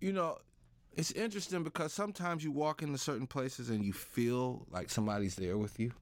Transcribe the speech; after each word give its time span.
You 0.00 0.12
know, 0.12 0.38
it's 0.96 1.10
interesting 1.12 1.62
because 1.62 1.92
sometimes 1.92 2.44
you 2.44 2.52
walk 2.52 2.82
into 2.82 2.98
certain 2.98 3.26
places 3.26 3.70
and 3.70 3.84
you 3.84 3.92
feel 3.92 4.66
like 4.70 4.90
somebody's 4.90 5.36
there 5.36 5.58
with 5.58 5.78
you. 5.78 5.92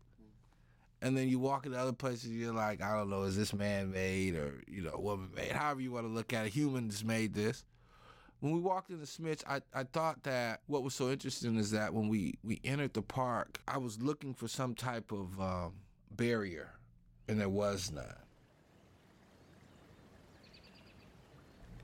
And 1.02 1.16
then 1.16 1.28
you 1.28 1.38
walk 1.38 1.66
into 1.66 1.78
other 1.78 1.92
places, 1.92 2.30
you're 2.30 2.54
like, 2.54 2.80
I 2.80 2.96
don't 2.96 3.10
know, 3.10 3.24
is 3.24 3.36
this 3.36 3.52
man 3.52 3.92
made 3.92 4.36
or, 4.36 4.62
you 4.66 4.82
know, 4.82 4.96
woman 4.98 5.30
made? 5.36 5.52
However 5.52 5.80
you 5.80 5.92
want 5.92 6.06
to 6.06 6.12
look 6.12 6.32
at 6.32 6.46
it, 6.46 6.52
humans 6.52 7.04
made 7.04 7.34
this. 7.34 7.64
When 8.40 8.52
we 8.52 8.60
walked 8.60 8.90
into 8.90 9.06
Schmitz, 9.06 9.44
I, 9.46 9.60
I 9.74 9.84
thought 9.84 10.22
that 10.22 10.60
what 10.66 10.82
was 10.82 10.94
so 10.94 11.10
interesting 11.10 11.56
is 11.56 11.70
that 11.72 11.92
when 11.92 12.08
we, 12.08 12.34
we 12.42 12.60
entered 12.64 12.94
the 12.94 13.02
park, 13.02 13.60
I 13.68 13.78
was 13.78 14.00
looking 14.00 14.32
for 14.34 14.48
some 14.48 14.74
type 14.74 15.12
of 15.12 15.38
um, 15.40 15.74
barrier, 16.10 16.70
and 17.28 17.40
there 17.40 17.48
was 17.48 17.90
none. 17.92 18.23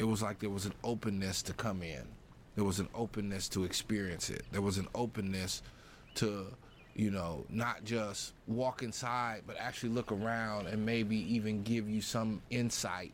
It 0.00 0.04
was 0.04 0.22
like 0.22 0.38
there 0.40 0.50
was 0.50 0.64
an 0.64 0.74
openness 0.82 1.42
to 1.42 1.52
come 1.52 1.82
in. 1.82 2.02
There 2.56 2.64
was 2.64 2.80
an 2.80 2.88
openness 2.94 3.48
to 3.50 3.64
experience 3.64 4.30
it. 4.30 4.42
There 4.50 4.62
was 4.62 4.78
an 4.78 4.88
openness 4.94 5.62
to 6.16 6.46
you 6.94 7.10
know, 7.10 7.44
not 7.48 7.84
just 7.84 8.34
walk 8.46 8.82
inside, 8.82 9.42
but 9.46 9.56
actually 9.58 9.90
look 9.90 10.12
around 10.12 10.66
and 10.66 10.84
maybe 10.84 11.16
even 11.34 11.62
give 11.62 11.88
you 11.88 12.00
some 12.00 12.42
insight 12.50 13.12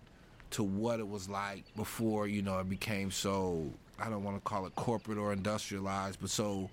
to 0.51 0.63
what 0.63 0.99
it 0.99 1.09
was 1.09 1.29
like 1.29 1.65
before, 1.77 2.27
you 2.27 2.43
know, 2.43 2.59
it 2.59 2.69
became 2.69 3.11
so, 3.11 3.71
I 3.99 4.09
don't 4.09 4.25
want 4.25 4.37
to 4.37 4.41
call 4.41 4.67
it 4.67 4.75
corporate 4.75 5.19
or 5.19 5.33
industrialized, 5.33 6.19
but 6.21 6.31
so 6.31 6.71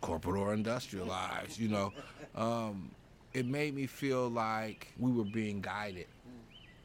corporate 0.00 0.36
or 0.36 0.52
industrialized, 0.52 1.58
you 1.58 1.68
know. 1.68 1.92
Um, 2.34 2.90
it 3.32 3.46
made 3.46 3.74
me 3.74 3.86
feel 3.86 4.28
like 4.28 4.88
we 4.98 5.12
were 5.12 5.24
being 5.24 5.60
guided. 5.60 6.06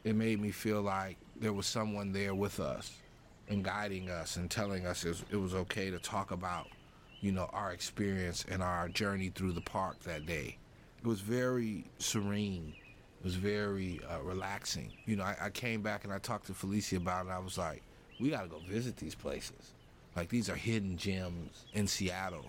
It 0.04 0.14
made 0.14 0.40
me 0.40 0.52
feel 0.52 0.82
like 0.82 1.16
there 1.40 1.52
was 1.52 1.66
someone 1.66 2.12
there 2.12 2.34
with 2.34 2.60
us 2.60 2.92
and 3.48 3.64
guiding 3.64 4.10
us 4.10 4.36
and 4.36 4.50
telling 4.50 4.86
us 4.86 5.04
it 5.04 5.36
was 5.36 5.54
okay 5.54 5.90
to 5.90 5.98
talk 5.98 6.30
about 6.30 6.66
you 7.20 7.32
know, 7.32 7.48
our 7.52 7.72
experience 7.72 8.44
and 8.48 8.62
our 8.62 8.88
journey 8.88 9.30
through 9.34 9.52
the 9.52 9.60
park 9.60 10.00
that 10.04 10.26
day. 10.26 10.56
It 11.00 11.06
was 11.06 11.20
very 11.20 11.84
serene. 11.98 12.74
It 13.20 13.24
was 13.24 13.34
very 13.34 14.00
uh, 14.08 14.22
relaxing. 14.22 14.92
You 15.06 15.16
know, 15.16 15.24
I, 15.24 15.36
I, 15.42 15.50
came 15.50 15.82
back 15.82 16.04
and 16.04 16.12
I 16.12 16.18
talked 16.18 16.46
to 16.46 16.54
Felicia 16.54 16.96
about 16.96 17.26
it. 17.26 17.30
I 17.30 17.38
was 17.38 17.58
like, 17.58 17.82
we 18.20 18.30
got 18.30 18.42
to 18.42 18.48
go 18.48 18.58
visit 18.68 18.96
these 18.96 19.14
places. 19.14 19.74
Like 20.14 20.28
these 20.28 20.48
are 20.48 20.54
hidden 20.54 20.96
gems 20.96 21.66
in 21.74 21.86
Seattle, 21.86 22.46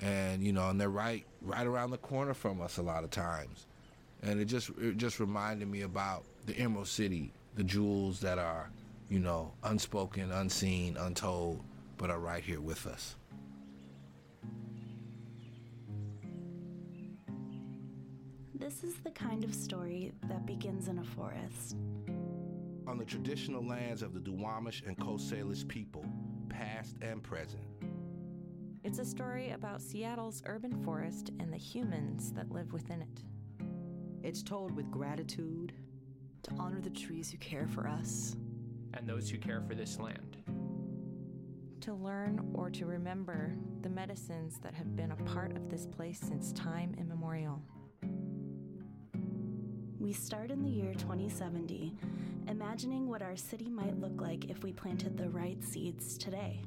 and 0.00 0.44
you 0.44 0.52
know, 0.52 0.68
and 0.68 0.80
they're 0.80 0.88
right 0.88 1.24
right 1.42 1.66
around 1.66 1.90
the 1.90 1.98
corner 1.98 2.32
from 2.32 2.60
us 2.60 2.76
a 2.76 2.82
lot 2.82 3.02
of 3.02 3.10
times. 3.10 3.66
And 4.22 4.38
it 4.38 4.44
just 4.44 4.70
it 4.80 4.98
just 4.98 5.18
reminded 5.18 5.66
me 5.66 5.82
about 5.82 6.22
the 6.46 6.56
Emerald 6.56 6.86
City, 6.86 7.32
the 7.58 7.64
jewels 7.64 8.20
that 8.20 8.38
are, 8.38 8.70
you 9.10 9.18
know, 9.18 9.52
unspoken, 9.64 10.30
unseen, 10.30 10.96
untold, 10.96 11.60
but 11.96 12.08
are 12.08 12.20
right 12.20 12.44
here 12.44 12.60
with 12.60 12.86
us. 12.86 13.16
This 18.54 18.84
is 18.84 18.94
the 19.02 19.10
kind 19.10 19.42
of 19.42 19.52
story 19.52 20.12
that 20.28 20.46
begins 20.46 20.86
in 20.86 21.00
a 21.00 21.04
forest. 21.04 21.74
On 22.86 22.96
the 22.96 23.04
traditional 23.04 23.66
lands 23.66 24.02
of 24.02 24.14
the 24.14 24.20
Duwamish 24.20 24.86
and 24.86 24.96
Coast 24.96 25.28
Salish 25.28 25.66
people, 25.66 26.06
past 26.48 26.94
and 27.02 27.20
present. 27.24 27.66
It's 28.84 29.00
a 29.00 29.04
story 29.04 29.50
about 29.50 29.82
Seattle's 29.82 30.44
urban 30.46 30.80
forest 30.84 31.32
and 31.40 31.52
the 31.52 31.58
humans 31.58 32.30
that 32.34 32.52
live 32.52 32.72
within 32.72 33.02
it. 33.02 33.24
It's 34.22 34.44
told 34.44 34.76
with 34.76 34.92
gratitude. 34.92 35.72
To 36.44 36.54
honor 36.58 36.80
the 36.80 36.90
trees 36.90 37.30
who 37.30 37.38
care 37.38 37.66
for 37.66 37.86
us. 37.86 38.36
And 38.94 39.06
those 39.06 39.28
who 39.28 39.38
care 39.38 39.60
for 39.60 39.74
this 39.74 39.98
land. 39.98 40.36
To 41.82 41.94
learn 41.94 42.40
or 42.54 42.70
to 42.70 42.86
remember 42.86 43.54
the 43.82 43.90
medicines 43.90 44.58
that 44.62 44.74
have 44.74 44.96
been 44.96 45.12
a 45.12 45.16
part 45.16 45.56
of 45.56 45.68
this 45.68 45.86
place 45.86 46.20
since 46.20 46.52
time 46.52 46.94
immemorial. 46.98 47.62
We 49.98 50.12
start 50.12 50.50
in 50.50 50.62
the 50.62 50.70
year 50.70 50.94
2070, 50.94 51.94
imagining 52.46 53.08
what 53.08 53.20
our 53.20 53.36
city 53.36 53.68
might 53.68 53.98
look 54.00 54.20
like 54.20 54.48
if 54.48 54.62
we 54.62 54.72
planted 54.72 55.16
the 55.16 55.28
right 55.28 55.62
seeds 55.62 56.16
today. 56.16 56.62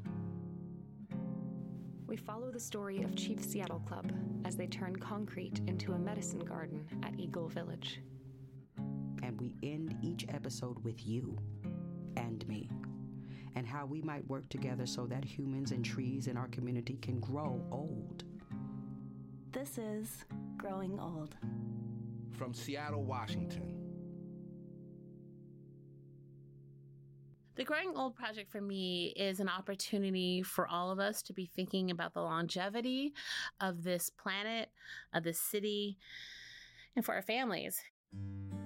We 2.07 2.17
follow 2.17 2.51
the 2.51 2.59
story 2.59 3.03
of 3.03 3.15
Chief 3.15 3.41
Seattle 3.41 3.79
Club 3.79 4.11
as 4.43 4.57
they 4.57 4.67
turn 4.67 4.95
concrete 4.97 5.61
into 5.67 5.93
a 5.93 5.97
medicine 5.97 6.41
garden 6.41 6.85
at 7.03 7.17
Eagle 7.17 7.47
Village. 7.47 8.01
And 9.23 9.39
we 9.39 9.53
end 9.63 9.95
each 10.01 10.25
episode 10.29 10.83
with 10.83 11.05
you 11.05 11.37
and 12.17 12.47
me, 12.47 12.69
and 13.55 13.67
how 13.67 13.85
we 13.85 14.01
might 14.01 14.27
work 14.27 14.49
together 14.49 14.85
so 14.85 15.05
that 15.07 15.23
humans 15.23 15.71
and 15.71 15.85
trees 15.85 16.27
in 16.27 16.37
our 16.37 16.47
community 16.47 16.97
can 17.01 17.19
grow 17.19 17.63
old. 17.71 18.23
This 19.51 19.77
is 19.77 20.25
Growing 20.57 20.99
Old 20.99 21.35
from 22.37 22.53
Seattle, 22.53 23.03
Washington. 23.03 23.77
The 27.55 27.65
Growing 27.65 27.93
Old 27.95 28.15
project 28.15 28.49
for 28.49 28.61
me 28.61 29.13
is 29.17 29.39
an 29.39 29.49
opportunity 29.49 30.41
for 30.41 30.67
all 30.67 30.89
of 30.89 30.99
us 30.99 31.21
to 31.23 31.33
be 31.33 31.45
thinking 31.45 31.91
about 31.91 32.13
the 32.13 32.21
longevity 32.21 33.13
of 33.59 33.83
this 33.83 34.09
planet, 34.09 34.69
of 35.13 35.23
this 35.23 35.39
city, 35.39 35.97
and 36.95 37.05
for 37.05 37.13
our 37.13 37.21
families. 37.21 37.79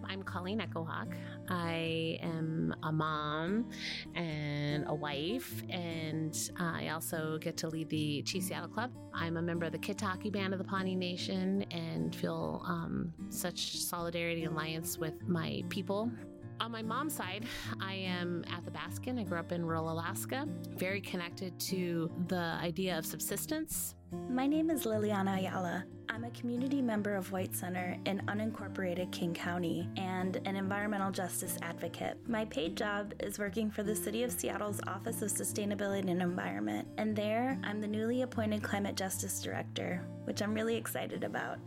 I'm 0.08 0.24
Colleen 0.24 0.60
Echohawk. 0.60 1.14
I 1.50 2.20
am 2.22 2.74
a 2.84 2.92
mom 2.92 3.70
and 4.16 4.86
a 4.88 4.94
wife, 4.96 5.64
and 5.70 6.38
I 6.58 6.90
also 6.90 7.38
get 7.40 7.58
to 7.58 7.68
lead 7.68 7.90
the 7.90 8.22
Chief 8.24 8.44
Seattle 8.44 8.70
Club. 8.70 8.92
I'm 9.14 9.38
a 9.38 9.42
member 9.42 9.66
of 9.66 9.72
the 9.72 9.78
Kitkehahki 9.78 10.32
Band 10.32 10.54
of 10.54 10.60
the 10.60 10.66
Pawnee 10.66 10.96
Nation 10.96 11.64
and 11.72 12.16
feel 12.16 12.64
um, 12.68 13.14
such 13.30 13.78
solidarity 13.78 14.44
and 14.44 14.54
alliance 14.54 14.98
with 14.98 15.28
my 15.28 15.64
people 15.70 16.12
on 16.60 16.72
my 16.72 16.82
mom's 16.82 17.14
side, 17.14 17.46
I 17.82 17.94
am 17.94 18.44
Athabascan. 18.50 19.20
I 19.20 19.24
grew 19.24 19.38
up 19.38 19.52
in 19.52 19.66
rural 19.66 19.92
Alaska, 19.92 20.48
very 20.78 21.02
connected 21.02 21.60
to 21.62 22.12
the 22.28 22.58
idea 22.62 22.98
of 22.98 23.06
subsistence. 23.06 23.96
My 24.30 24.48
name 24.48 24.70
is 24.70 24.86
Lylianna 24.86 25.44
Allala. 25.44 25.84
I'm 26.10 26.24
a 26.24 26.30
community 26.32 26.82
member 26.82 27.16
of 27.16 27.32
White 27.32 27.54
Center 27.54 27.98
in 28.06 28.20
unincorporated 28.28 29.12
King 29.12 29.34
County 29.34 29.90
and 29.98 30.38
an 30.46 30.56
environmental 30.56 31.12
justice 31.12 31.58
advocate. 31.62 32.18
My 32.28 32.46
paid 32.46 32.78
job 32.78 33.14
is 33.20 33.40
working 33.40 33.70
for 33.70 33.84
the 33.84 33.96
City 33.96 34.24
of 34.24 34.32
Seattle's 34.32 34.80
Office 34.88 35.22
of 35.22 35.32
Sustainability 35.32 36.10
and 36.10 36.22
Environment, 36.22 36.88
and 36.98 37.16
there 37.16 37.60
I'm 37.64 37.82
the 37.82 37.88
newly 37.88 38.22
appointed 38.22 38.64
Climate 38.64 38.96
Justice 38.96 39.42
Director, 39.42 40.08
which 40.24 40.42
I'm 40.42 40.54
really 40.54 40.78
excited 40.78 41.24
about. 41.24 41.60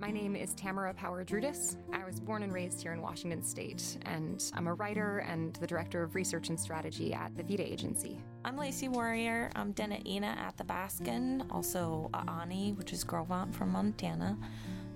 My 0.00 0.12
name 0.12 0.36
is 0.36 0.54
Tamara 0.54 0.94
Power 0.94 1.24
Drutis. 1.24 1.76
I 1.92 2.04
was 2.04 2.20
born 2.20 2.44
and 2.44 2.52
raised 2.52 2.80
here 2.80 2.92
in 2.92 3.02
Washington 3.02 3.42
State, 3.42 3.98
and 4.02 4.40
I'm 4.54 4.68
a 4.68 4.74
writer 4.74 5.18
and 5.28 5.54
the 5.54 5.66
director 5.66 6.04
of 6.04 6.14
research 6.14 6.50
and 6.50 6.60
strategy 6.60 7.12
at 7.12 7.36
the 7.36 7.42
Vida 7.42 7.64
Agency. 7.64 8.16
I'm 8.44 8.56
Lacey 8.56 8.86
Warrior. 8.86 9.50
I'm 9.56 9.74
Dena'ina 9.74 10.36
Athabascan, 10.38 11.46
also 11.50 12.10
Aani, 12.14 12.76
which 12.78 12.92
is 12.92 13.02
Gros 13.02 13.26
Ventre 13.26 13.52
from 13.58 13.72
Montana. 13.72 14.38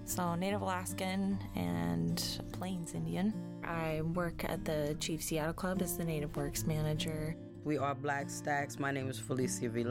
So 0.04 0.36
Native 0.36 0.62
Alaskan 0.62 1.36
and 1.56 2.40
Plains 2.52 2.94
Indian. 2.94 3.34
I 3.64 4.02
work 4.02 4.44
at 4.44 4.64
the 4.64 4.96
Chief 5.00 5.20
Seattle 5.20 5.52
Club 5.52 5.82
as 5.82 5.98
the 5.98 6.04
Native 6.04 6.36
Works 6.36 6.64
Manager. 6.64 7.34
We 7.64 7.76
are 7.76 7.96
Black 7.96 8.28
Stax. 8.28 8.78
My 8.78 8.92
name 8.92 9.10
is 9.10 9.18
Felicia 9.18 9.68
V. 9.68 9.82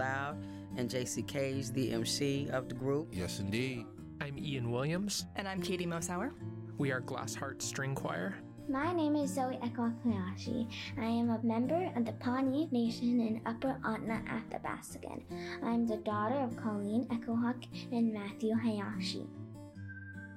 And 0.78 0.90
JC 0.90 1.28
Cage, 1.28 1.72
the 1.72 1.92
MC 1.92 2.48
of 2.50 2.70
the 2.70 2.76
group. 2.76 3.10
Yes, 3.12 3.42
indeed. 3.42 3.86
I'm 4.22 4.38
Ian 4.38 4.70
Williams. 4.70 5.26
And 5.36 5.48
I'm 5.48 5.60
Katie 5.60 5.88
Mosehauer. 5.88 6.32
We 6.78 6.92
are 6.92 7.02
Glassheart 7.02 7.60
String 7.60 7.96
Choir. 7.96 8.36
My 8.70 8.94
name 8.94 9.16
is 9.16 9.36
Zoey 9.36 9.60
Echohawk-Hayashi. 9.64 10.68
I 11.00 11.06
am 11.06 11.32
a 11.32 11.42
member 11.42 11.92
of 11.96 12.06
the 12.06 12.12
Pawnee 12.12 12.70
Nation 12.72 13.20
in 13.20 13.42
Upper 13.48 13.80
Ahtna 13.84 14.22
Athabascan. 14.28 15.24
I'm 15.64 15.88
the 15.88 15.98
daughter 15.98 16.36
of 16.36 16.56
Colleen 16.56 17.08
Echohawk 17.10 17.66
and 17.92 18.14
Matthew 18.14 18.54
Hayashi. 18.54 19.26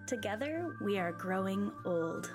Together, 0.06 0.74
we 0.82 0.96
are 0.96 1.12
growing 1.12 1.70
old. 1.84 2.32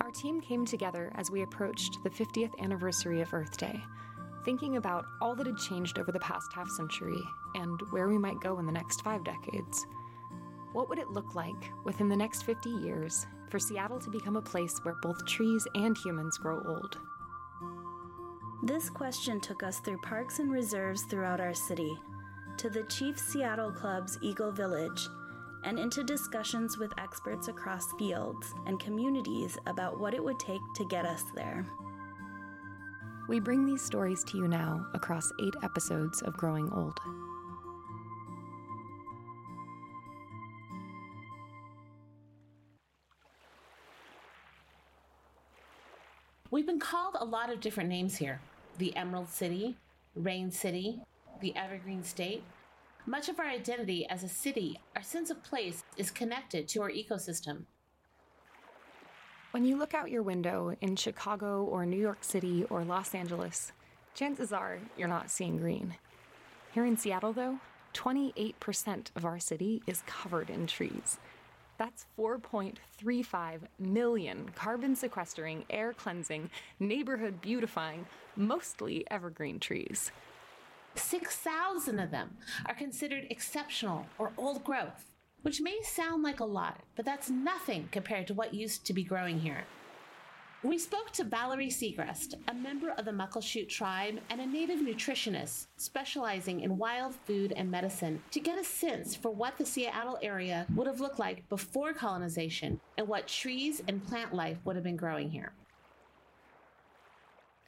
Our 0.00 0.10
team 0.12 0.40
came 0.40 0.64
together 0.64 1.12
as 1.16 1.30
we 1.30 1.42
approached 1.42 1.98
the 2.02 2.08
50th 2.08 2.58
anniversary 2.62 3.20
of 3.20 3.34
Earth 3.34 3.58
Day 3.58 3.78
thinking 4.46 4.76
about 4.76 5.04
all 5.20 5.34
that 5.34 5.46
had 5.46 5.58
changed 5.58 5.98
over 5.98 6.12
the 6.12 6.20
past 6.20 6.52
half 6.54 6.68
century 6.70 7.20
and 7.56 7.80
where 7.90 8.08
we 8.08 8.16
might 8.16 8.40
go 8.40 8.60
in 8.60 8.64
the 8.64 8.72
next 8.72 9.02
five 9.02 9.24
decades. 9.24 9.84
What 10.72 10.88
would 10.88 11.00
it 11.00 11.10
look 11.10 11.34
like 11.34 11.72
within 11.84 12.08
the 12.08 12.16
next 12.16 12.44
50 12.44 12.70
years 12.70 13.26
for 13.50 13.58
Seattle 13.58 13.98
to 13.98 14.08
become 14.08 14.36
a 14.36 14.42
place 14.42 14.78
where 14.84 14.94
both 15.02 15.26
trees 15.26 15.66
and 15.74 15.98
humans 15.98 16.38
grow 16.38 16.62
old? 16.64 16.96
This 18.62 18.88
question 18.88 19.40
took 19.40 19.64
us 19.64 19.80
through 19.80 19.98
parks 19.98 20.38
and 20.38 20.50
reserves 20.50 21.02
throughout 21.02 21.40
our 21.40 21.54
city, 21.54 21.92
to 22.58 22.70
the 22.70 22.84
Chief 22.84 23.18
Seattle 23.18 23.72
Club's 23.72 24.16
Eagle 24.22 24.52
Village, 24.52 25.08
and 25.64 25.76
into 25.76 26.04
discussions 26.04 26.78
with 26.78 26.92
experts 26.98 27.48
across 27.48 27.92
fields 27.98 28.54
and 28.66 28.78
communities 28.78 29.58
about 29.66 29.98
what 29.98 30.14
it 30.14 30.22
would 30.22 30.38
take 30.38 30.60
to 30.76 30.84
get 30.84 31.04
us 31.04 31.24
there. 31.34 31.66
We 33.28 33.40
bring 33.40 33.66
these 33.66 33.82
stories 33.82 34.22
to 34.24 34.38
you 34.38 34.46
now 34.46 34.86
across 34.94 35.32
eight 35.42 35.54
episodes 35.64 36.22
of 36.22 36.36
Growing 36.36 36.70
Old. 36.72 36.96
We've 46.52 46.66
been 46.66 46.78
called 46.78 47.16
a 47.18 47.24
lot 47.24 47.52
of 47.52 47.60
different 47.60 47.88
names 47.88 48.16
here 48.16 48.40
the 48.78 48.96
Emerald 48.96 49.28
City, 49.28 49.76
Rain 50.14 50.52
City, 50.52 51.00
the 51.40 51.56
Evergreen 51.56 52.04
State. 52.04 52.44
Much 53.06 53.28
of 53.28 53.40
our 53.40 53.48
identity 53.48 54.06
as 54.08 54.22
a 54.22 54.28
city, 54.28 54.78
our 54.94 55.02
sense 55.02 55.30
of 55.30 55.42
place, 55.42 55.82
is 55.96 56.12
connected 56.12 56.68
to 56.68 56.82
our 56.82 56.90
ecosystem. 56.90 57.64
When 59.56 59.64
you 59.64 59.78
look 59.78 59.94
out 59.94 60.10
your 60.10 60.22
window 60.22 60.76
in 60.82 60.96
Chicago 60.96 61.64
or 61.64 61.86
New 61.86 61.96
York 61.96 62.18
City 62.20 62.64
or 62.68 62.84
Los 62.84 63.14
Angeles, 63.14 63.72
chances 64.14 64.52
are 64.52 64.78
you're 64.98 65.08
not 65.08 65.30
seeing 65.30 65.56
green. 65.56 65.94
Here 66.72 66.84
in 66.84 66.98
Seattle, 66.98 67.32
though, 67.32 67.58
28% 67.94 69.06
of 69.16 69.24
our 69.24 69.38
city 69.38 69.82
is 69.86 70.02
covered 70.06 70.50
in 70.50 70.66
trees. 70.66 71.16
That's 71.78 72.04
4.35 72.18 73.60
million 73.78 74.50
carbon 74.54 74.94
sequestering, 74.94 75.64
air 75.70 75.94
cleansing, 75.94 76.50
neighborhood 76.78 77.40
beautifying, 77.40 78.04
mostly 78.36 79.06
evergreen 79.10 79.58
trees. 79.58 80.12
6,000 80.96 81.98
of 81.98 82.10
them 82.10 82.36
are 82.66 82.74
considered 82.74 83.26
exceptional 83.30 84.04
or 84.18 84.32
old 84.36 84.64
growth, 84.64 85.15
which 85.46 85.60
may 85.60 85.78
sound 85.80 86.24
like 86.24 86.40
a 86.40 86.44
lot, 86.44 86.80
but 86.96 87.04
that's 87.04 87.30
nothing 87.30 87.88
compared 87.92 88.26
to 88.26 88.34
what 88.34 88.52
used 88.52 88.84
to 88.84 88.92
be 88.92 89.04
growing 89.04 89.38
here. 89.38 89.62
We 90.64 90.76
spoke 90.76 91.12
to 91.12 91.22
Valerie 91.22 91.68
Segrest, 91.68 92.34
a 92.48 92.52
member 92.52 92.90
of 92.90 93.04
the 93.04 93.12
Muckleshoot 93.12 93.68
tribe 93.68 94.18
and 94.28 94.40
a 94.40 94.46
native 94.46 94.80
nutritionist 94.80 95.68
specializing 95.76 96.62
in 96.62 96.78
wild 96.78 97.14
food 97.14 97.52
and 97.52 97.70
medicine, 97.70 98.20
to 98.32 98.40
get 98.40 98.58
a 98.58 98.64
sense 98.64 99.14
for 99.14 99.30
what 99.30 99.56
the 99.56 99.64
Seattle 99.64 100.18
area 100.20 100.66
would 100.74 100.88
have 100.88 100.98
looked 100.98 101.20
like 101.20 101.48
before 101.48 101.92
colonization 101.92 102.80
and 102.98 103.06
what 103.06 103.28
trees 103.28 103.80
and 103.86 104.04
plant 104.04 104.34
life 104.34 104.58
would 104.64 104.74
have 104.74 104.84
been 104.84 104.96
growing 104.96 105.30
here. 105.30 105.52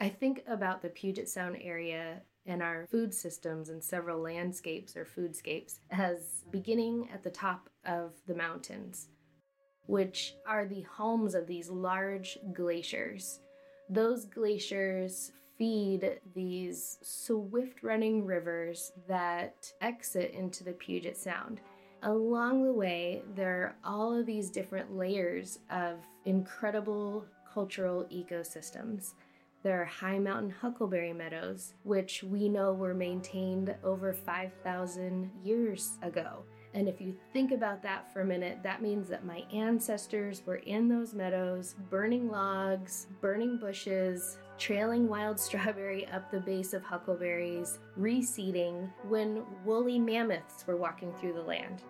I 0.00 0.08
think 0.08 0.42
about 0.48 0.82
the 0.82 0.88
Puget 0.88 1.28
Sound 1.28 1.58
area 1.62 2.22
and 2.48 2.62
our 2.62 2.88
food 2.90 3.14
systems 3.14 3.68
and 3.68 3.84
several 3.84 4.20
landscapes 4.20 4.96
or 4.96 5.04
foodscapes 5.04 5.78
as 5.90 6.44
beginning 6.50 7.08
at 7.14 7.22
the 7.22 7.30
top 7.30 7.70
of 7.84 8.14
the 8.26 8.34
mountains 8.34 9.08
which 9.88 10.34
are 10.46 10.66
the 10.66 10.82
homes 10.82 11.34
of 11.34 11.46
these 11.46 11.70
large 11.70 12.38
glaciers. 12.52 13.40
Those 13.88 14.26
glaciers 14.26 15.32
feed 15.56 16.20
these 16.34 16.98
swift 17.02 17.82
running 17.82 18.24
rivers 18.26 18.92
that 19.08 19.72
exit 19.80 20.32
into 20.32 20.62
the 20.62 20.74
Puget 20.74 21.16
Sound. 21.16 21.60
Along 22.02 22.62
the 22.64 22.72
way, 22.72 23.22
there 23.34 23.62
are 23.62 23.76
all 23.82 24.14
of 24.14 24.26
these 24.26 24.50
different 24.50 24.94
layers 24.94 25.58
of 25.70 25.96
incredible 26.26 27.24
cultural 27.52 28.04
ecosystems. 28.12 29.14
There 29.64 29.82
are 29.82 29.87
high 29.87 30.20
mountain 30.20 30.50
huckleberry 30.50 31.12
meadows, 31.12 31.75
which 31.82 32.22
we 32.22 32.49
know 32.49 32.72
were 32.72 32.94
maintained 32.94 33.75
over 33.82 34.12
5,000 34.12 35.31
years 35.43 35.99
ago. 36.02 36.44
And 36.75 36.88
if 36.88 37.00
you 37.00 37.16
think 37.32 37.50
about 37.50 37.82
that 37.82 38.12
for 38.12 38.20
a 38.20 38.26
minute, 38.26 38.58
that 38.62 38.82
means 38.82 39.08
that 39.08 39.25
my 39.25 39.43
ancestors 39.52 40.43
were 40.46 40.56
in 40.56 40.88
those 40.88 41.12
meadows, 41.12 41.75
burning 41.90 42.28
logs, 42.28 43.08
burning 43.20 43.58
bushes, 43.58 44.38
trailing 44.58 45.08
wild 45.08 45.40
strawberry 45.40 46.06
up 46.08 46.31
the 46.31 46.40
base 46.40 46.72
of 46.72 46.82
huckleberries, 46.84 47.81
reseeding 47.99 48.88
when 49.08 49.43
woolly 49.64 49.99
mammoths 49.99 50.66
were 50.69 50.76
walking 50.76 51.12
through 51.14 51.32
the 51.32 51.43
land. 51.43 51.82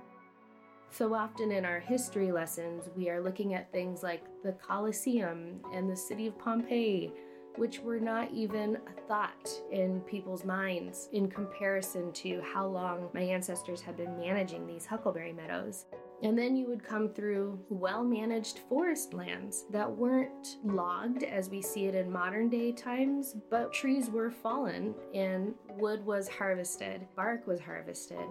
So 0.91 1.12
often 1.12 1.53
in 1.53 1.67
our 1.67 1.81
history 1.81 2.32
lessons, 2.32 2.88
we 2.97 3.11
are 3.11 3.20
looking 3.20 3.53
at 3.53 3.70
things 3.70 4.03
like 4.03 4.25
the 4.43 4.53
Colosseum 4.53 5.61
and 5.75 5.91
the 5.91 5.97
city 5.97 6.26
of 6.26 6.38
Pompeii 6.38 7.12
which 7.58 7.81
were 7.81 8.00
not 8.00 8.31
even 8.32 8.76
a 8.76 9.00
thought 9.08 9.50
in 9.72 10.00
people's 10.02 10.44
minds 10.44 11.08
in 11.12 11.28
comparison 11.28 12.12
to 12.12 12.40
how 12.43 12.66
long 12.66 13.08
my 13.12 13.20
ancestors 13.22 13.81
had 13.81 13.96
been 13.96 14.19
managing 14.19 14.66
these 14.66 14.87
huckleberry 14.87 15.32
meadows. 15.32 15.87
And 16.22 16.37
then 16.37 16.56
you 16.56 16.66
would 16.66 16.82
come 16.82 17.10
through 17.10 17.58
well 17.69 18.02
managed 18.02 18.60
forest 18.69 19.14
lands 19.14 19.64
that 19.70 19.90
weren't 19.90 20.56
logged 20.64 21.22
as 21.22 21.49
we 21.49 21.62
see 21.62 21.87
it 21.87 21.94
in 21.94 22.10
modern 22.10 22.49
day 22.49 22.72
times, 22.72 23.37
but 23.50 23.72
trees 23.72 24.10
were 24.10 24.31
fallen 24.31 24.94
and 25.14 25.55
wood 25.76 26.05
was 26.05 26.28
harvested, 26.28 27.06
bark 27.14 27.46
was 27.46 27.60
harvested. 27.60 28.26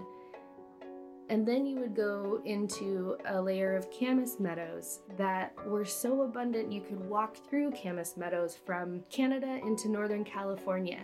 And 1.29 1.45
then 1.45 1.65
you 1.65 1.79
would 1.79 1.95
go 1.95 2.41
into 2.45 3.18
a 3.25 3.41
layer 3.41 3.75
of 3.75 3.91
camas 3.91 4.39
meadows 4.39 5.01
that 5.18 5.53
were 5.65 5.83
so 5.83 6.21
abundant 6.21 6.71
you 6.71 6.81
could 6.81 7.00
walk 7.09 7.35
through 7.50 7.71
camas 7.71 8.15
meadows 8.15 8.57
from 8.65 9.03
Canada 9.09 9.59
into 9.63 9.89
Northern 9.89 10.24
California. 10.24 11.01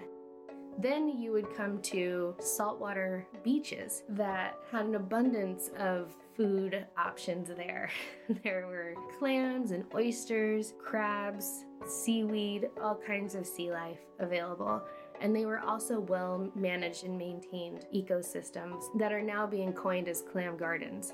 Then 0.79 1.07
you 1.07 1.31
would 1.33 1.55
come 1.55 1.81
to 1.83 2.35
saltwater 2.39 3.27
beaches 3.43 4.03
that 4.09 4.55
had 4.71 4.85
an 4.85 4.95
abundance 4.95 5.69
of 5.77 6.15
food 6.35 6.85
options 6.97 7.49
there. 7.49 7.91
there 8.43 8.65
were 8.67 8.95
clams 9.19 9.71
and 9.71 9.83
oysters, 9.93 10.73
crabs, 10.83 11.65
seaweed, 11.85 12.69
all 12.81 12.95
kinds 12.95 13.35
of 13.35 13.45
sea 13.45 13.71
life 13.71 13.99
available 14.19 14.81
and 15.21 15.35
they 15.35 15.45
were 15.45 15.59
also 15.59 15.99
well 15.99 16.49
managed 16.55 17.03
and 17.03 17.17
maintained 17.17 17.85
ecosystems 17.93 18.83
that 18.97 19.11
are 19.11 19.21
now 19.21 19.47
being 19.47 19.73
coined 19.73 20.07
as 20.07 20.21
clam 20.21 20.57
gardens. 20.57 21.13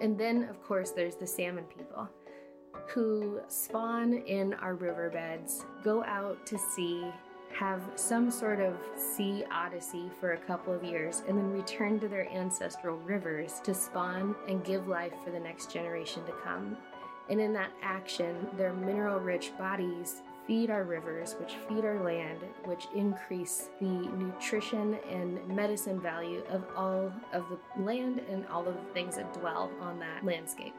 And 0.00 0.18
then, 0.18 0.44
of 0.44 0.62
course, 0.62 0.90
there's 0.90 1.16
the 1.16 1.26
salmon 1.26 1.64
people 1.64 2.08
who 2.88 3.40
spawn 3.48 4.12
in 4.12 4.54
our 4.54 4.74
riverbeds, 4.74 5.64
go 5.82 6.04
out 6.04 6.44
to 6.46 6.58
sea, 6.58 7.06
have 7.52 7.80
some 7.94 8.30
sort 8.30 8.60
of 8.60 8.74
sea 8.96 9.44
odyssey 9.50 10.10
for 10.20 10.32
a 10.32 10.38
couple 10.38 10.74
of 10.74 10.82
years, 10.82 11.22
and 11.28 11.38
then 11.38 11.52
return 11.52 12.00
to 12.00 12.08
their 12.08 12.28
ancestral 12.30 12.96
rivers 12.98 13.60
to 13.62 13.72
spawn 13.72 14.34
and 14.48 14.64
give 14.64 14.88
life 14.88 15.12
for 15.24 15.30
the 15.30 15.38
next 15.38 15.72
generation 15.72 16.24
to 16.26 16.32
come. 16.42 16.76
And 17.30 17.40
in 17.40 17.52
that 17.54 17.70
action, 17.82 18.48
their 18.56 18.72
mineral 18.72 19.20
rich 19.20 19.56
bodies 19.56 20.22
feed 20.46 20.70
our 20.70 20.84
rivers, 20.84 21.34
which 21.40 21.54
feed 21.68 21.84
our 21.84 22.02
land, 22.02 22.38
which 22.64 22.86
increase 22.94 23.70
the 23.80 23.86
nutrition 23.86 24.98
and 25.10 25.46
medicine 25.48 26.00
value 26.00 26.42
of 26.50 26.64
all 26.76 27.12
of 27.32 27.44
the 27.48 27.82
land 27.82 28.20
and 28.30 28.46
all 28.48 28.66
of 28.66 28.74
the 28.74 28.92
things 28.92 29.16
that 29.16 29.32
dwell 29.32 29.70
on 29.80 29.98
that 29.98 30.24
landscape. 30.24 30.74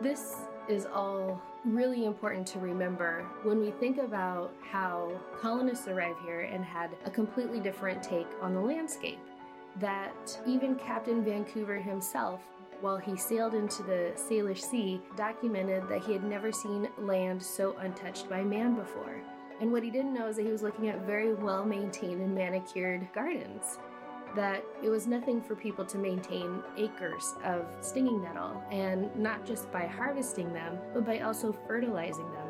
This 0.00 0.36
is 0.68 0.86
all 0.86 1.42
really 1.64 2.04
important 2.04 2.46
to 2.46 2.58
remember 2.58 3.26
when 3.42 3.58
we 3.58 3.72
think 3.72 3.98
about 3.98 4.52
how 4.62 5.10
colonists 5.40 5.88
arrived 5.88 6.20
here 6.24 6.42
and 6.42 6.64
had 6.64 6.90
a 7.04 7.10
completely 7.10 7.58
different 7.58 8.02
take 8.02 8.28
on 8.40 8.54
the 8.54 8.60
landscape. 8.60 9.18
That 9.80 10.40
even 10.46 10.76
Captain 10.76 11.24
Vancouver 11.24 11.76
himself 11.76 12.42
while 12.80 12.96
he 12.96 13.16
sailed 13.16 13.54
into 13.54 13.82
the 13.82 14.12
Salish 14.14 14.62
Sea, 14.62 15.00
documented 15.16 15.88
that 15.88 16.02
he 16.02 16.12
had 16.12 16.24
never 16.24 16.52
seen 16.52 16.88
land 16.98 17.42
so 17.42 17.76
untouched 17.78 18.28
by 18.28 18.42
man 18.42 18.74
before. 18.74 19.20
And 19.60 19.72
what 19.72 19.82
he 19.82 19.90
didn't 19.90 20.14
know 20.14 20.28
is 20.28 20.36
that 20.36 20.44
he 20.44 20.52
was 20.52 20.62
looking 20.62 20.88
at 20.88 21.06
very 21.06 21.34
well 21.34 21.64
maintained 21.64 22.20
and 22.20 22.34
manicured 22.34 23.08
gardens. 23.12 23.78
That 24.36 24.62
it 24.82 24.90
was 24.90 25.06
nothing 25.06 25.40
for 25.40 25.56
people 25.56 25.84
to 25.86 25.98
maintain 25.98 26.62
acres 26.76 27.34
of 27.44 27.66
stinging 27.80 28.22
nettle, 28.22 28.62
and 28.70 29.14
not 29.16 29.44
just 29.46 29.72
by 29.72 29.86
harvesting 29.86 30.52
them, 30.52 30.78
but 30.94 31.04
by 31.04 31.20
also 31.20 31.52
fertilizing 31.66 32.30
them. 32.32 32.46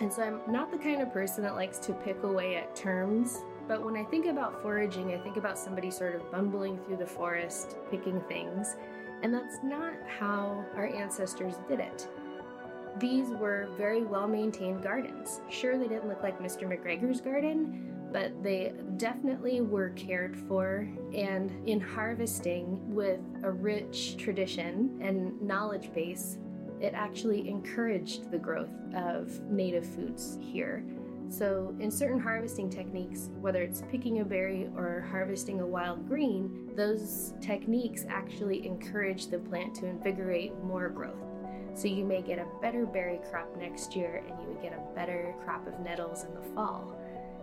And 0.00 0.12
so 0.12 0.22
I'm 0.22 0.52
not 0.52 0.70
the 0.70 0.78
kind 0.78 1.00
of 1.00 1.12
person 1.12 1.42
that 1.44 1.54
likes 1.54 1.78
to 1.78 1.92
pick 1.92 2.22
away 2.22 2.56
at 2.56 2.76
terms 2.76 3.42
but 3.68 3.84
when 3.84 3.96
I 3.96 4.04
think 4.04 4.24
about 4.24 4.62
foraging, 4.62 5.12
I 5.12 5.18
think 5.18 5.36
about 5.36 5.58
somebody 5.58 5.90
sort 5.90 6.14
of 6.14 6.32
bumbling 6.32 6.78
through 6.78 6.96
the 6.96 7.06
forest, 7.06 7.76
picking 7.90 8.18
things. 8.22 8.76
And 9.22 9.34
that's 9.34 9.58
not 9.62 9.94
how 10.18 10.64
our 10.76 10.86
ancestors 10.86 11.54
did 11.68 11.80
it. 11.80 12.08
These 12.98 13.28
were 13.28 13.68
very 13.76 14.02
well 14.04 14.26
maintained 14.26 14.82
gardens. 14.82 15.40
Sure, 15.50 15.78
they 15.78 15.88
didn't 15.88 16.08
look 16.08 16.22
like 16.22 16.40
Mr. 16.40 16.62
McGregor's 16.62 17.20
garden, 17.20 17.94
but 18.12 18.42
they 18.42 18.72
definitely 18.96 19.60
were 19.60 19.90
cared 19.90 20.36
for. 20.36 20.88
And 21.14 21.52
in 21.68 21.80
harvesting 21.80 22.94
with 22.94 23.20
a 23.42 23.50
rich 23.50 24.16
tradition 24.16 24.98
and 25.00 25.40
knowledge 25.40 25.92
base, 25.92 26.38
it 26.80 26.94
actually 26.94 27.48
encouraged 27.48 28.30
the 28.30 28.38
growth 28.38 28.74
of 28.94 29.40
native 29.42 29.86
foods 29.86 30.38
here. 30.40 30.84
So, 31.30 31.74
in 31.78 31.90
certain 31.90 32.18
harvesting 32.18 32.70
techniques, 32.70 33.28
whether 33.40 33.62
it's 33.62 33.82
picking 33.90 34.20
a 34.20 34.24
berry 34.24 34.70
or 34.74 35.06
harvesting 35.10 35.60
a 35.60 35.66
wild 35.66 36.08
green, 36.08 36.70
those 36.74 37.34
techniques 37.40 38.06
actually 38.08 38.66
encourage 38.66 39.26
the 39.26 39.38
plant 39.38 39.74
to 39.76 39.86
invigorate 39.86 40.56
more 40.64 40.88
growth. 40.88 41.14
So, 41.74 41.86
you 41.86 42.04
may 42.04 42.22
get 42.22 42.38
a 42.38 42.46
better 42.62 42.86
berry 42.86 43.20
crop 43.30 43.54
next 43.58 43.94
year 43.94 44.24
and 44.26 44.40
you 44.40 44.48
would 44.48 44.62
get 44.62 44.72
a 44.72 44.94
better 44.94 45.34
crop 45.44 45.66
of 45.66 45.78
nettles 45.80 46.24
in 46.24 46.34
the 46.34 46.42
fall. 46.54 46.98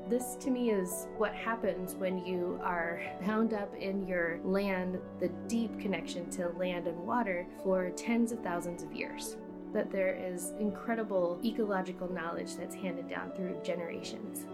This 0.10 0.36
to 0.42 0.52
me 0.52 0.72
is 0.72 1.08
what 1.18 1.34
happens 1.34 1.96
when 1.96 2.24
you 2.26 2.60
are 2.64 3.02
bound 3.26 3.54
up 3.54 3.74
in 3.76 4.08
your 4.08 4.40
land, 4.44 5.00
the 5.20 5.30
deep 5.48 5.80
connection 5.80 6.30
to 6.32 6.50
land 6.50 6.88
and 6.88 6.98
water 7.00 7.48
for 7.64 7.90
tens 7.92 8.32
of 8.32 8.40
thousands 8.40 8.84
of 8.84 8.92
years. 8.94 9.38
That 9.76 9.92
there 9.92 10.16
is 10.16 10.54
incredible 10.58 11.38
ecological 11.44 12.10
knowledge 12.10 12.56
that's 12.56 12.76
handed 12.76 13.10
down 13.10 13.34
through 13.34 13.60
generations. 13.62 14.46